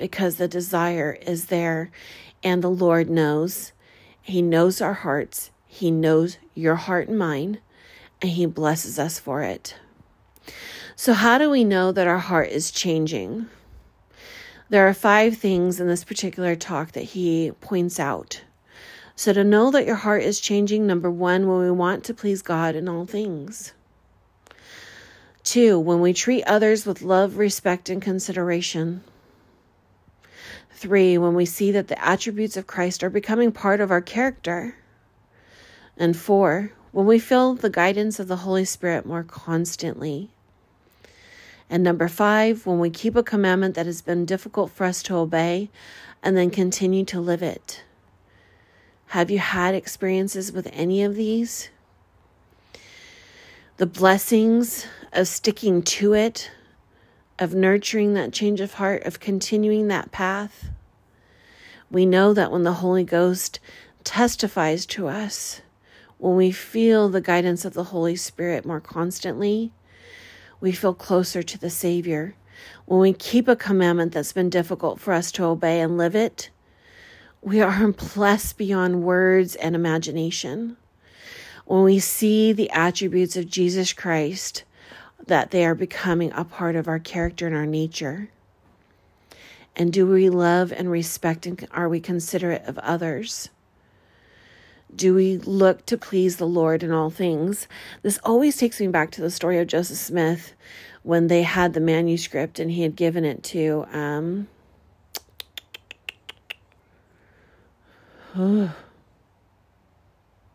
because 0.00 0.36
the 0.36 0.48
desire 0.48 1.16
is 1.24 1.46
there 1.46 1.92
and 2.42 2.64
the 2.64 2.70
Lord 2.70 3.08
knows. 3.08 3.70
He 4.20 4.42
knows 4.42 4.80
our 4.80 4.94
hearts, 4.94 5.50
He 5.66 5.92
knows 5.92 6.38
your 6.54 6.76
heart 6.76 7.08
and 7.08 7.18
mine, 7.18 7.60
and 8.20 8.32
He 8.32 8.46
blesses 8.46 8.98
us 8.98 9.20
for 9.20 9.42
it. 9.42 9.76
So, 10.96 11.12
how 11.12 11.38
do 11.38 11.48
we 11.48 11.64
know 11.64 11.92
that 11.92 12.06
our 12.06 12.18
heart 12.18 12.48
is 12.48 12.70
changing? 12.70 13.46
There 14.70 14.86
are 14.88 14.94
five 14.94 15.36
things 15.36 15.80
in 15.80 15.88
this 15.88 16.04
particular 16.04 16.54
talk 16.54 16.92
that 16.92 17.02
he 17.04 17.50
points 17.60 17.98
out. 17.98 18.42
So, 19.16 19.32
to 19.32 19.42
know 19.42 19.70
that 19.70 19.86
your 19.86 19.96
heart 19.96 20.22
is 20.22 20.40
changing, 20.40 20.86
number 20.86 21.10
one, 21.10 21.46
when 21.46 21.58
we 21.60 21.70
want 21.70 22.04
to 22.04 22.14
please 22.14 22.42
God 22.42 22.74
in 22.74 22.88
all 22.88 23.04
things. 23.04 23.72
Two, 25.42 25.78
when 25.78 26.00
we 26.00 26.12
treat 26.12 26.44
others 26.44 26.86
with 26.86 27.02
love, 27.02 27.36
respect, 27.36 27.88
and 27.88 28.00
consideration. 28.00 29.02
Three, 30.80 31.18
when 31.18 31.34
we 31.34 31.44
see 31.44 31.70
that 31.72 31.88
the 31.88 32.02
attributes 32.02 32.56
of 32.56 32.66
Christ 32.66 33.04
are 33.04 33.10
becoming 33.10 33.52
part 33.52 33.82
of 33.82 33.90
our 33.90 34.00
character. 34.00 34.76
And 35.98 36.16
four, 36.16 36.72
when 36.90 37.04
we 37.04 37.18
feel 37.18 37.52
the 37.52 37.68
guidance 37.68 38.18
of 38.18 38.28
the 38.28 38.36
Holy 38.36 38.64
Spirit 38.64 39.04
more 39.04 39.22
constantly. 39.22 40.30
And 41.68 41.82
number 41.82 42.08
five, 42.08 42.64
when 42.64 42.78
we 42.78 42.88
keep 42.88 43.14
a 43.14 43.22
commandment 43.22 43.74
that 43.74 43.84
has 43.84 44.00
been 44.00 44.24
difficult 44.24 44.70
for 44.70 44.84
us 44.84 45.02
to 45.02 45.16
obey 45.16 45.68
and 46.22 46.34
then 46.34 46.48
continue 46.48 47.04
to 47.04 47.20
live 47.20 47.42
it. 47.42 47.82
Have 49.08 49.30
you 49.30 49.38
had 49.38 49.74
experiences 49.74 50.50
with 50.50 50.66
any 50.72 51.02
of 51.02 51.14
these? 51.14 51.68
The 53.76 53.84
blessings 53.84 54.86
of 55.12 55.28
sticking 55.28 55.82
to 55.82 56.14
it, 56.14 56.50
of 57.40 57.54
nurturing 57.54 58.12
that 58.14 58.32
change 58.32 58.60
of 58.60 58.74
heart, 58.74 59.02
of 59.04 59.18
continuing 59.18 59.88
that 59.88 60.12
path. 60.12 60.68
We 61.90 62.04
know 62.06 62.34
that 62.34 62.52
when 62.52 62.62
the 62.62 62.74
Holy 62.74 63.02
Ghost 63.02 63.58
testifies 64.04 64.84
to 64.86 65.08
us, 65.08 65.62
when 66.18 66.36
we 66.36 66.52
feel 66.52 67.08
the 67.08 67.22
guidance 67.22 67.64
of 67.64 67.72
the 67.72 67.84
Holy 67.84 68.14
Spirit 68.14 68.66
more 68.66 68.80
constantly, 68.80 69.72
we 70.60 70.70
feel 70.70 70.92
closer 70.92 71.42
to 71.42 71.58
the 71.58 71.70
Savior. 71.70 72.34
When 72.84 73.00
we 73.00 73.14
keep 73.14 73.48
a 73.48 73.56
commandment 73.56 74.12
that's 74.12 74.34
been 74.34 74.50
difficult 74.50 75.00
for 75.00 75.14
us 75.14 75.32
to 75.32 75.44
obey 75.44 75.80
and 75.80 75.96
live 75.96 76.14
it, 76.14 76.50
we 77.40 77.62
are 77.62 77.88
blessed 78.14 78.58
beyond 78.58 79.02
words 79.02 79.56
and 79.56 79.74
imagination. 79.74 80.76
When 81.64 81.84
we 81.84 82.00
see 82.00 82.52
the 82.52 82.70
attributes 82.70 83.36
of 83.36 83.48
Jesus 83.48 83.94
Christ, 83.94 84.64
that 85.26 85.50
they 85.50 85.64
are 85.64 85.74
becoming 85.74 86.32
a 86.32 86.44
part 86.44 86.76
of 86.76 86.88
our 86.88 86.98
character 86.98 87.46
and 87.46 87.56
our 87.56 87.66
nature. 87.66 88.30
And 89.76 89.92
do 89.92 90.06
we 90.06 90.28
love 90.28 90.72
and 90.72 90.90
respect 90.90 91.46
and 91.46 91.66
are 91.70 91.88
we 91.88 92.00
considerate 92.00 92.64
of 92.64 92.78
others? 92.78 93.50
Do 94.94 95.14
we 95.14 95.38
look 95.38 95.86
to 95.86 95.96
please 95.96 96.36
the 96.36 96.46
Lord 96.46 96.82
in 96.82 96.90
all 96.90 97.10
things? 97.10 97.68
This 98.02 98.18
always 98.24 98.56
takes 98.56 98.80
me 98.80 98.88
back 98.88 99.12
to 99.12 99.20
the 99.20 99.30
story 99.30 99.58
of 99.58 99.68
Joseph 99.68 99.98
Smith 99.98 100.54
when 101.02 101.28
they 101.28 101.42
had 101.42 101.72
the 101.72 101.80
manuscript 101.80 102.58
and 102.58 102.70
he 102.70 102.82
had 102.82 102.96
given 102.96 103.24
it 103.24 103.42
to 103.44 103.86
um, 103.92 104.48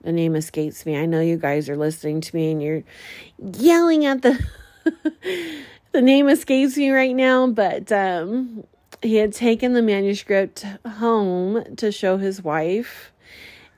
the 0.05 0.11
name 0.11 0.35
escapes 0.35 0.85
me. 0.85 0.95
I 0.97 1.07
know 1.07 1.19
you 1.19 1.35
guys 1.35 1.67
are 1.67 1.75
listening 1.75 2.21
to 2.21 2.35
me 2.35 2.51
and 2.51 2.61
you're 2.61 2.83
yelling 3.57 4.05
at 4.05 4.21
the 4.21 4.39
the 5.91 6.01
name 6.01 6.29
escapes 6.29 6.77
me 6.77 6.91
right 6.91 7.15
now, 7.15 7.47
but 7.47 7.91
um, 7.91 8.63
he 9.01 9.15
had 9.15 9.33
taken 9.33 9.73
the 9.73 9.81
manuscript 9.81 10.63
home 10.87 11.75
to 11.77 11.91
show 11.91 12.17
his 12.17 12.43
wife 12.43 13.11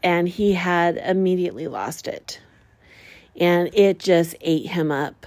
and 0.04 0.28
he 0.28 0.54
had 0.54 0.98
immediately 0.98 1.68
lost 1.68 2.10
it. 2.10 2.42
And 3.40 3.70
it 3.74 3.98
just 3.98 4.36
ate 4.42 4.68
him 4.68 4.92
up. 4.92 5.26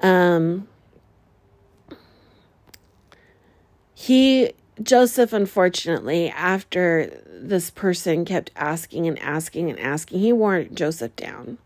Um, 0.00 0.66
he, 3.94 4.52
Joseph, 4.82 5.32
unfortunately, 5.32 6.30
after 6.30 7.22
this 7.26 7.70
person 7.70 8.24
kept 8.24 8.50
asking 8.56 9.06
and 9.06 9.18
asking 9.18 9.70
and 9.70 9.78
asking, 9.78 10.20
he 10.20 10.32
wore 10.32 10.64
Joseph 10.64 11.14
down. 11.16 11.58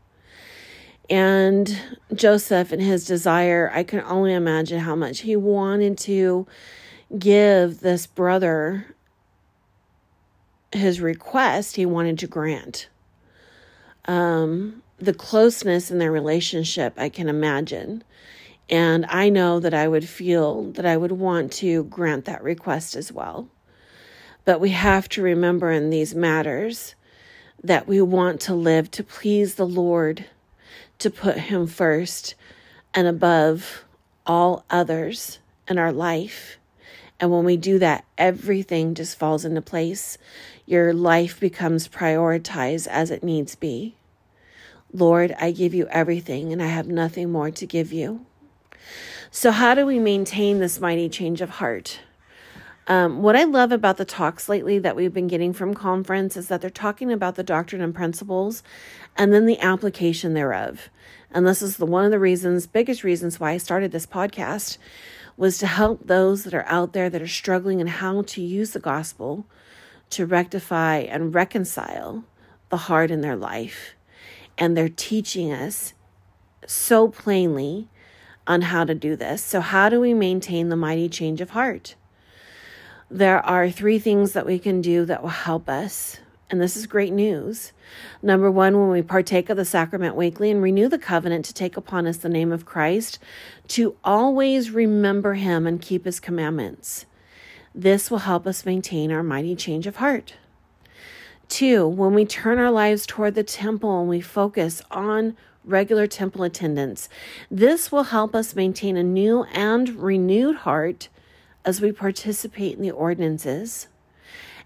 And 1.09 1.79
Joseph 2.15 2.73
and 2.73 2.81
his 2.81 3.05
desire, 3.05 3.71
I 3.73 3.85
can 3.85 4.01
only 4.01 4.33
imagine 4.33 4.81
how 4.81 4.97
much 4.97 5.21
he 5.21 5.37
wanted 5.37 5.99
to 5.99 6.47
give 7.19 7.81
this 7.81 8.07
brother 8.07 8.95
his 10.73 11.01
request 11.01 11.77
he 11.77 11.87
wanted 11.87 12.19
to 12.21 12.27
grant. 12.27 12.89
Um, 14.07 14.83
the 14.99 15.15
closeness 15.15 15.91
in 15.91 15.99
their 15.99 16.13
relationship, 16.13 16.95
I 16.97 17.09
can 17.11 17.29
imagine. 17.29 18.03
And 18.71 19.05
I 19.07 19.29
know 19.29 19.61
that 19.61 19.75
I 19.75 19.89
would 19.89 20.09
feel 20.09 20.65
that 20.73 20.87
I 20.87 20.97
would 20.97 21.13
want 21.13 21.53
to 21.55 21.85
grant 21.85 22.25
that 22.25 22.43
request 22.43 22.97
as 22.97 23.13
well. 23.13 23.49
But 24.45 24.61
we 24.61 24.71
have 24.71 25.09
to 25.11 25.23
remember 25.23 25.71
in 25.71 25.91
these 25.91 26.15
matters 26.15 26.95
that 27.63 27.87
we 27.87 28.01
want 28.01 28.41
to 28.43 28.55
live 28.55 28.91
to 28.93 29.05
please 29.05 29.55
the 29.55 29.67
Lord, 29.67 30.27
to 30.99 31.11
put 31.11 31.39
Him 31.39 31.67
first 31.67 32.35
and 32.93 33.07
above 33.07 33.85
all 34.27 34.65
others 34.71 35.39
in 35.69 35.79
our 35.79 35.93
life. 35.93 36.59
And 37.21 37.31
when 37.31 37.45
we 37.45 37.57
do 37.57 37.79
that, 37.79 38.05
everything 38.19 38.95
just 38.95 39.19
falls 39.19 39.45
into 39.45 39.63
place 39.63 40.19
your 40.67 40.95
life 40.95 41.39
becomes 41.39 41.89
prioritized 41.89 42.87
as 42.87 43.11
it 43.11 43.23
needs 43.23 43.55
be. 43.55 43.95
Lord, 44.93 45.35
I 45.39 45.51
give 45.51 45.75
you 45.75 45.87
everything 45.89 46.53
and 46.53 46.63
I 46.63 46.69
have 46.69 46.89
nothing 46.89 47.31
more 47.31 47.51
to 47.51 47.67
give 47.67 47.93
you. 47.93 48.25
So, 49.31 49.51
how 49.51 49.75
do 49.75 49.87
we 49.87 49.99
maintain 49.99 50.59
this 50.59 50.81
mighty 50.81 51.09
change 51.09 51.41
of 51.41 51.51
heart? 51.51 52.01
Um, 52.87 53.23
what 53.23 53.35
I 53.35 53.45
love 53.45 53.73
about 53.73 53.97
the 53.97 54.05
talks 54.05 54.49
lately 54.49 54.79
that 54.79 54.95
we've 54.95 55.15
been 55.15 55.27
getting 55.27 55.55
from 55.55 55.73
conference 55.73 56.37
is 56.37 56.49
that 56.49 56.61
they're 56.61 56.69
talking 56.69 57.11
about 57.11 57.35
the 57.35 57.43
doctrine 57.43 57.81
and 57.81 57.95
principles 57.95 58.63
and 59.17 59.33
then 59.33 59.47
the 59.47 59.59
application 59.61 60.35
thereof. 60.35 60.91
And 61.31 61.47
this 61.47 61.63
is 61.63 61.79
the 61.79 61.87
one 61.87 62.05
of 62.05 62.11
the 62.11 62.19
reasons, 62.19 62.67
biggest 62.67 63.03
reasons 63.03 63.41
why 63.41 63.53
I 63.53 63.57
started 63.57 63.91
this 63.91 64.07
podcast 64.07 64.77
was 65.37 65.59
to 65.59 65.67
help 65.67 66.07
those 66.07 66.45
that 66.45 66.55
are 66.55 66.67
out 66.67 66.93
there 66.93 67.09
that 67.09 67.23
are 67.23 67.27
struggling 67.27 67.81
in 67.81 67.87
how 67.87 68.23
to 68.23 68.43
use 68.43 68.73
the 68.73 68.79
gospel 68.79 69.47
to 70.11 70.27
rectify 70.27 70.99
and 70.99 71.35
reconcile 71.35 72.25
the 72.69 72.77
heart 72.77 73.11
in 73.11 73.23
their 73.23 73.35
life. 73.35 73.95
And 74.59 74.77
they're 74.77 74.89
teaching 74.89 75.53
us 75.53 75.95
so 76.67 77.09
plainly 77.09 77.89
on 78.47 78.63
how 78.63 78.85
to 78.85 78.95
do 78.95 79.17
this. 79.17 79.43
So, 79.43 79.61
how 79.61 79.89
do 79.89 80.01
we 80.01 80.15
maintain 80.15 80.69
the 80.69 80.77
mighty 80.77 81.09
change 81.09 81.41
of 81.41 81.51
heart? 81.51 81.95
There 83.11 83.45
are 83.45 83.71
three 83.71 83.99
things 83.99 84.33
that 84.33 84.47
we 84.47 84.59
can 84.59 84.81
do 84.81 85.05
that 85.05 85.23
will 85.23 85.31
help 85.31 85.69
us. 85.69 86.19
And 86.51 86.61
this 86.61 86.77
is 86.77 86.87
great 86.87 87.13
news. 87.13 87.73
Number 88.23 88.51
one, 88.51 88.79
when 88.79 88.91
we 88.91 89.03
partake 89.03 89.49
of 89.49 89.57
the 89.57 89.65
sacrament 89.65 90.15
weekly 90.15 90.51
and 90.51 90.63
renew 90.63 90.89
the 90.89 90.99
covenant 90.99 91.45
to 91.47 91.55
take 91.55 91.77
upon 91.77 92.07
us 92.07 92.19
the 92.19 92.29
name 92.29 92.53
of 92.53 92.67
Christ, 92.67 93.19
to 93.69 93.97
always 94.05 94.71
remember 94.71 95.35
him 95.35 95.67
and 95.67 95.81
keep 95.81 96.05
his 96.05 96.21
commandments. 96.21 97.07
This 97.75 98.11
will 98.11 98.19
help 98.19 98.47
us 98.47 98.67
maintain 98.67 99.11
our 99.11 99.23
mighty 99.23 99.57
change 99.57 99.87
of 99.87 99.97
heart. 99.97 100.35
Two, 101.49 101.87
when 101.87 102.15
we 102.15 102.25
turn 102.25 102.59
our 102.59 102.71
lives 102.71 103.07
toward 103.07 103.35
the 103.35 103.43
temple 103.43 104.01
and 104.01 104.09
we 104.09 104.21
focus 104.21 104.83
on 104.91 105.37
regular 105.65 106.07
temple 106.07 106.43
attendance, 106.43 107.09
this 107.51 107.91
will 107.91 108.05
help 108.05 108.35
us 108.35 108.55
maintain 108.55 108.97
a 108.97 109.03
new 109.03 109.45
and 109.53 109.89
renewed 109.97 110.57
heart 110.57 111.09
as 111.65 111.81
we 111.81 111.93
participate 111.93 112.77
in 112.77 112.83
the 112.83 112.91
ordinances. 112.91 113.89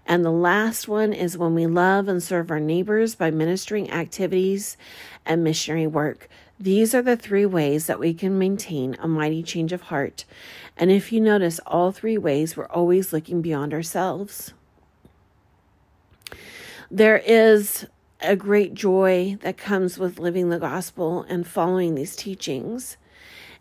And 0.05 0.25
the 0.25 0.31
last 0.31 0.87
one 0.87 1.13
is 1.13 1.37
when 1.37 1.53
we 1.53 1.67
love 1.67 2.07
and 2.07 2.21
serve 2.21 2.49
our 2.49 2.59
neighbors 2.59 3.15
by 3.15 3.29
ministering 3.29 3.91
activities 3.91 4.75
and 5.25 5.43
missionary 5.43 5.87
work. 5.87 6.27
These 6.59 6.93
are 6.93 7.01
the 7.01 7.15
three 7.15 7.45
ways 7.45 7.85
that 7.85 7.99
we 7.99 8.13
can 8.13 8.37
maintain 8.37 8.97
a 8.99 9.07
mighty 9.07 9.43
change 9.43 9.71
of 9.71 9.83
heart. 9.83 10.25
And 10.75 10.91
if 10.91 11.11
you 11.11 11.21
notice, 11.21 11.59
all 11.65 11.91
three 11.91 12.17
ways, 12.17 12.57
we're 12.57 12.67
always 12.67 13.13
looking 13.13 13.41
beyond 13.41 13.73
ourselves. 13.73 14.53
There 16.91 17.21
is 17.23 17.85
a 18.21 18.35
great 18.35 18.73
joy 18.73 19.37
that 19.41 19.57
comes 19.57 19.97
with 19.97 20.19
living 20.19 20.49
the 20.49 20.59
gospel 20.59 21.25
and 21.29 21.47
following 21.47 21.95
these 21.95 22.15
teachings. 22.15 22.97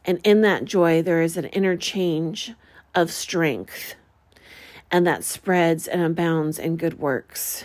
And 0.04 0.20
in 0.24 0.40
that 0.42 0.64
joy, 0.64 1.02
there 1.02 1.22
is 1.22 1.36
an 1.36 1.46
interchange 1.46 2.54
of 2.94 3.10
strength, 3.10 3.94
and 4.90 5.06
that 5.06 5.22
spreads 5.22 5.86
and 5.86 6.02
abounds 6.02 6.58
in 6.58 6.76
good 6.76 6.98
works. 6.98 7.64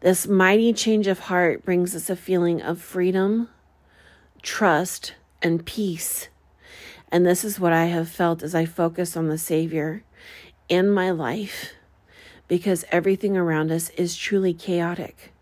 This 0.00 0.26
mighty 0.26 0.72
change 0.72 1.06
of 1.06 1.20
heart 1.20 1.64
brings 1.64 1.94
us 1.94 2.10
a 2.10 2.16
feeling 2.16 2.60
of 2.60 2.80
freedom, 2.80 3.48
trust, 4.42 5.14
and 5.42 5.64
peace. 5.64 6.28
And 7.12 7.26
this 7.26 7.44
is 7.44 7.60
what 7.60 7.72
I 7.72 7.86
have 7.86 8.08
felt 8.08 8.42
as 8.42 8.54
I 8.54 8.64
focus 8.64 9.16
on 9.16 9.28
the 9.28 9.38
Savior 9.38 10.04
in 10.68 10.90
my 10.90 11.10
life 11.10 11.72
because 12.48 12.84
everything 12.90 13.36
around 13.36 13.70
us 13.70 13.90
is 13.90 14.16
truly 14.16 14.52
chaotic. 14.52 15.32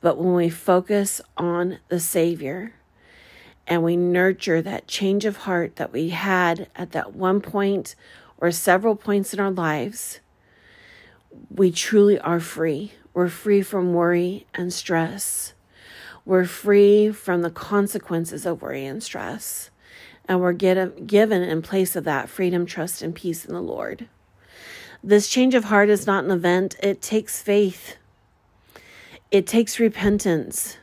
But 0.00 0.18
when 0.18 0.34
we 0.34 0.48
focus 0.48 1.20
on 1.36 1.78
the 1.88 2.00
Savior 2.00 2.74
and 3.66 3.82
we 3.82 3.96
nurture 3.96 4.62
that 4.62 4.86
change 4.86 5.24
of 5.24 5.38
heart 5.38 5.76
that 5.76 5.92
we 5.92 6.10
had 6.10 6.68
at 6.76 6.92
that 6.92 7.14
one 7.14 7.40
point 7.40 7.94
or 8.38 8.50
several 8.50 8.94
points 8.94 9.34
in 9.34 9.40
our 9.40 9.50
lives, 9.50 10.20
we 11.50 11.70
truly 11.70 12.18
are 12.20 12.40
free. 12.40 12.92
We're 13.12 13.28
free 13.28 13.62
from 13.62 13.92
worry 13.92 14.46
and 14.54 14.72
stress. 14.72 15.54
We're 16.24 16.44
free 16.44 17.10
from 17.10 17.42
the 17.42 17.50
consequences 17.50 18.46
of 18.46 18.62
worry 18.62 18.86
and 18.86 19.02
stress. 19.02 19.70
And 20.26 20.40
we're 20.40 20.52
get, 20.52 21.06
given 21.06 21.42
in 21.42 21.62
place 21.62 21.96
of 21.96 22.04
that 22.04 22.28
freedom, 22.28 22.66
trust, 22.66 23.02
and 23.02 23.14
peace 23.14 23.44
in 23.44 23.54
the 23.54 23.62
Lord. 23.62 24.08
This 25.02 25.28
change 25.28 25.54
of 25.54 25.64
heart 25.64 25.88
is 25.88 26.06
not 26.06 26.24
an 26.24 26.30
event, 26.30 26.76
it 26.82 27.00
takes 27.00 27.40
faith. 27.40 27.96
It 29.30 29.46
takes 29.46 29.78
repentance 29.78 30.78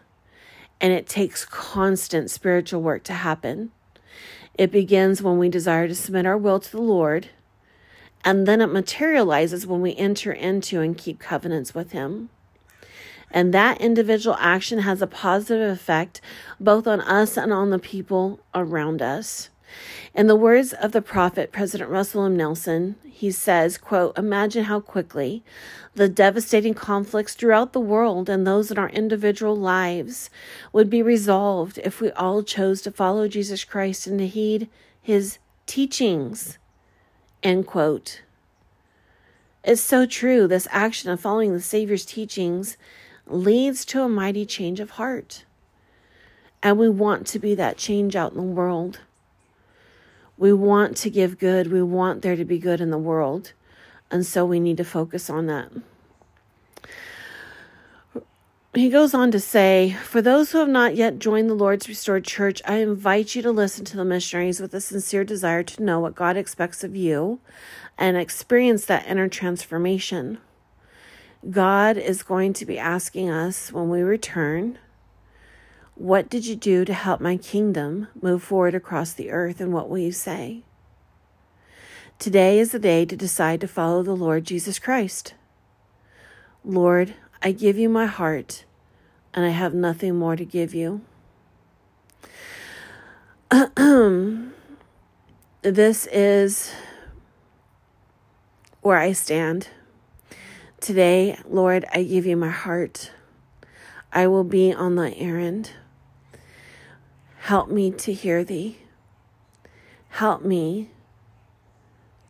and 0.79 0.93
it 0.93 1.07
takes 1.07 1.45
constant 1.45 2.29
spiritual 2.29 2.79
work 2.79 3.03
to 3.05 3.13
happen. 3.13 3.71
It 4.53 4.71
begins 4.71 5.21
when 5.21 5.39
we 5.39 5.49
desire 5.49 5.87
to 5.87 5.95
submit 5.95 6.27
our 6.27 6.37
will 6.37 6.59
to 6.59 6.71
the 6.71 6.81
Lord, 6.81 7.29
and 8.23 8.47
then 8.47 8.61
it 8.61 8.67
materializes 8.67 9.65
when 9.65 9.81
we 9.81 9.95
enter 9.95 10.31
into 10.31 10.79
and 10.79 10.95
keep 10.95 11.19
covenants 11.19 11.73
with 11.73 11.91
Him. 11.91 12.29
And 13.31 13.51
that 13.53 13.81
individual 13.81 14.37
action 14.39 14.79
has 14.79 15.01
a 15.01 15.07
positive 15.07 15.71
effect 15.71 16.21
both 16.59 16.85
on 16.85 17.01
us 17.01 17.37
and 17.37 17.51
on 17.51 17.71
the 17.71 17.79
people 17.79 18.39
around 18.53 19.01
us. 19.01 19.49
In 20.13 20.27
the 20.27 20.35
words 20.35 20.73
of 20.73 20.91
the 20.91 21.01
prophet 21.01 21.51
President 21.51 21.89
Russell 21.89 22.25
M. 22.25 22.37
Nelson, 22.37 22.95
he 23.03 23.31
says, 23.31 23.77
quote, 23.77 24.17
Imagine 24.17 24.65
how 24.65 24.79
quickly 24.79 25.43
the 25.93 26.09
devastating 26.09 26.73
conflicts 26.73 27.33
throughout 27.33 27.73
the 27.73 27.79
world 27.79 28.29
and 28.29 28.45
those 28.45 28.71
in 28.71 28.77
our 28.77 28.89
individual 28.89 29.55
lives 29.55 30.29
would 30.71 30.89
be 30.89 31.01
resolved 31.01 31.77
if 31.79 31.99
we 31.99 32.11
all 32.11 32.43
chose 32.43 32.81
to 32.81 32.91
follow 32.91 33.27
Jesus 33.27 33.63
Christ 33.63 34.07
and 34.07 34.19
to 34.19 34.27
heed 34.27 34.69
his 35.01 35.37
teachings. 35.65 36.57
End 37.43 37.67
quote. 37.67 38.21
It's 39.63 39.81
so 39.81 40.05
true. 40.05 40.47
This 40.47 40.67
action 40.71 41.09
of 41.09 41.19
following 41.19 41.53
the 41.53 41.61
Savior's 41.61 42.05
teachings 42.05 42.77
leads 43.27 43.83
to 43.85 44.03
a 44.03 44.09
mighty 44.09 44.45
change 44.45 44.79
of 44.79 44.91
heart. 44.91 45.45
And 46.61 46.77
we 46.77 46.89
want 46.89 47.27
to 47.27 47.39
be 47.39 47.55
that 47.55 47.77
change 47.77 48.15
out 48.15 48.31
in 48.31 48.37
the 48.37 48.43
world. 48.43 48.99
We 50.37 50.51
want 50.53 50.97
to 50.97 51.09
give 51.09 51.39
good. 51.39 51.71
We 51.71 51.81
want 51.81 52.21
there 52.21 52.35
to 52.35 52.45
be 52.45 52.59
good 52.59 52.81
in 52.81 52.89
the 52.89 52.97
world. 52.97 53.53
And 54.11 54.25
so 54.25 54.45
we 54.45 54.59
need 54.59 54.77
to 54.77 54.83
focus 54.83 55.29
on 55.29 55.47
that. 55.47 55.71
He 58.73 58.89
goes 58.89 59.13
on 59.13 59.31
to 59.31 59.39
say, 59.39 59.95
For 60.03 60.21
those 60.21 60.51
who 60.51 60.57
have 60.57 60.67
not 60.67 60.97
yet 60.97 61.17
joined 61.17 61.49
the 61.49 61.53
Lord's 61.53 61.87
Restored 61.87 62.25
Church, 62.25 62.61
I 62.65 62.77
invite 62.77 63.33
you 63.33 63.41
to 63.41 63.51
listen 63.51 63.85
to 63.85 63.95
the 63.95 64.03
missionaries 64.03 64.59
with 64.59 64.73
a 64.73 64.81
sincere 64.81 65.23
desire 65.23 65.63
to 65.63 65.83
know 65.83 66.01
what 66.01 66.13
God 66.13 66.35
expects 66.35 66.83
of 66.83 66.93
you 66.93 67.39
and 67.97 68.17
experience 68.17 68.83
that 68.85 69.07
inner 69.07 69.29
transformation. 69.29 70.39
God 71.49 71.95
is 71.95 72.21
going 72.21 72.51
to 72.53 72.65
be 72.65 72.77
asking 72.77 73.29
us 73.29 73.71
when 73.71 73.87
we 73.87 74.01
return 74.01 74.77
what 75.95 76.29
did 76.29 76.45
you 76.45 76.55
do 76.55 76.85
to 76.85 76.93
help 76.93 77.21
my 77.21 77.37
kingdom 77.37 78.07
move 78.21 78.43
forward 78.43 78.75
across 78.75 79.13
the 79.13 79.31
earth, 79.31 79.61
and 79.61 79.73
what 79.73 79.89
will 79.89 79.97
you 79.97 80.11
say? 80.11 80.63
Today 82.19 82.59
is 82.59 82.71
the 82.71 82.79
day 82.79 83.05
to 83.05 83.15
decide 83.15 83.61
to 83.61 83.67
follow 83.67 84.03
the 84.03 84.15
Lord 84.15 84.45
Jesus 84.45 84.77
Christ. 84.77 85.33
Lord, 86.63 87.13
I 87.41 87.51
give 87.51 87.77
you 87.77 87.87
my 87.89 88.05
heart, 88.07 88.65
and 89.33 89.45
I 89.45 89.49
have 89.49 89.73
nothing 89.73 90.15
more 90.15 90.35
to 90.35 90.45
give 90.45 90.73
you. 90.73 91.01
this 95.61 96.07
is 96.07 96.73
where 98.81 98.97
I 98.97 99.13
stand. 99.13 99.69
Today, 100.81 101.39
Lord, 101.47 101.85
I 101.93 102.03
give 102.03 102.25
you 102.25 102.35
my 102.35 102.49
heart. 102.49 103.11
I 104.11 104.27
will 104.27 104.43
be 104.43 104.73
on 104.73 104.95
thy 104.95 105.11
errand. 105.13 105.71
Help 107.45 107.69
me 107.69 107.91
to 107.91 108.11
hear 108.11 108.43
thee. 108.43 108.79
Help 110.09 110.41
me 110.41 110.89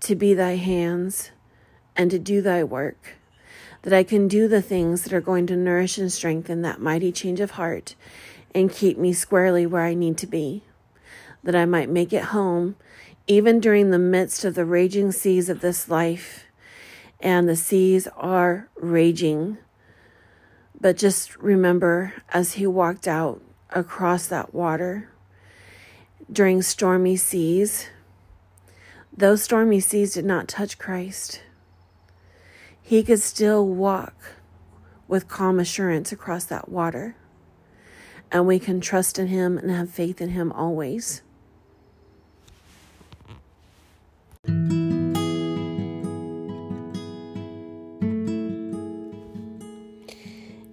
to 0.02 0.14
be 0.14 0.34
thy 0.34 0.58
hands 0.58 1.32
and 1.96 2.12
to 2.12 2.20
do 2.20 2.42
thy 2.42 2.66
work, 2.66 3.16
that 3.84 3.94
I 3.94 4.04
can 4.04 4.28
do 4.28 4.50
the 4.50 4.62
things 4.62 5.04
that 5.04 5.14
are 5.14 5.22
going 5.22 5.48
to 5.48 5.56
nourish 5.56 5.98
and 5.98 6.12
strengthen 6.12 6.64
that 6.64 6.82
mighty 6.82 7.14
change 7.14 7.40
of 7.40 7.52
heart 7.52 7.96
and 8.54 8.70
keep 8.70 8.98
me 8.98 9.14
squarely 9.14 9.66
where 9.66 9.84
I 9.84 9.94
need 9.94 10.18
to 10.18 10.28
be, 10.28 10.64
that 11.46 11.56
I 11.56 11.64
might 11.64 11.88
make 11.88 12.12
it 12.12 12.34
home 12.36 12.76
even 13.26 13.62
during 13.62 13.92
the 13.92 13.98
midst 13.98 14.44
of 14.44 14.54
the 14.54 14.66
raging 14.66 15.14
seas 15.14 15.48
of 15.48 15.62
this 15.62 15.88
life. 15.88 16.44
And 17.22 17.48
the 17.48 17.56
seas 17.56 18.10
are 18.18 18.68
raging. 18.76 19.60
But 20.78 20.98
just 20.98 21.38
remember, 21.38 22.16
as 22.34 22.56
he 22.56 22.68
walked 22.68 23.08
out 23.08 23.42
across 23.72 24.28
that 24.28 24.54
water 24.54 25.10
during 26.32 26.62
stormy 26.62 27.16
seas. 27.16 27.88
Those 29.16 29.44
stormy 29.44 29.80
seas 29.80 30.14
did 30.14 30.26
not 30.26 30.48
touch 30.48 30.78
Christ. 30.78 31.42
He 32.82 33.04
could 33.04 33.20
still 33.20 33.66
walk 33.68 34.36
with 35.08 35.28
calm 35.28 35.60
assurance 35.60 36.12
across 36.12 36.46
that 36.46 36.70
water. 36.70 37.16
And 38.32 38.48
we 38.48 38.60
can 38.60 38.82
trust 38.82 39.18
in 39.18 39.28
Him 39.28 39.58
and 39.58 39.72
have 39.72 39.90
faith 39.90 40.20
in 40.20 40.30
Him 40.30 40.52
always. 40.52 41.22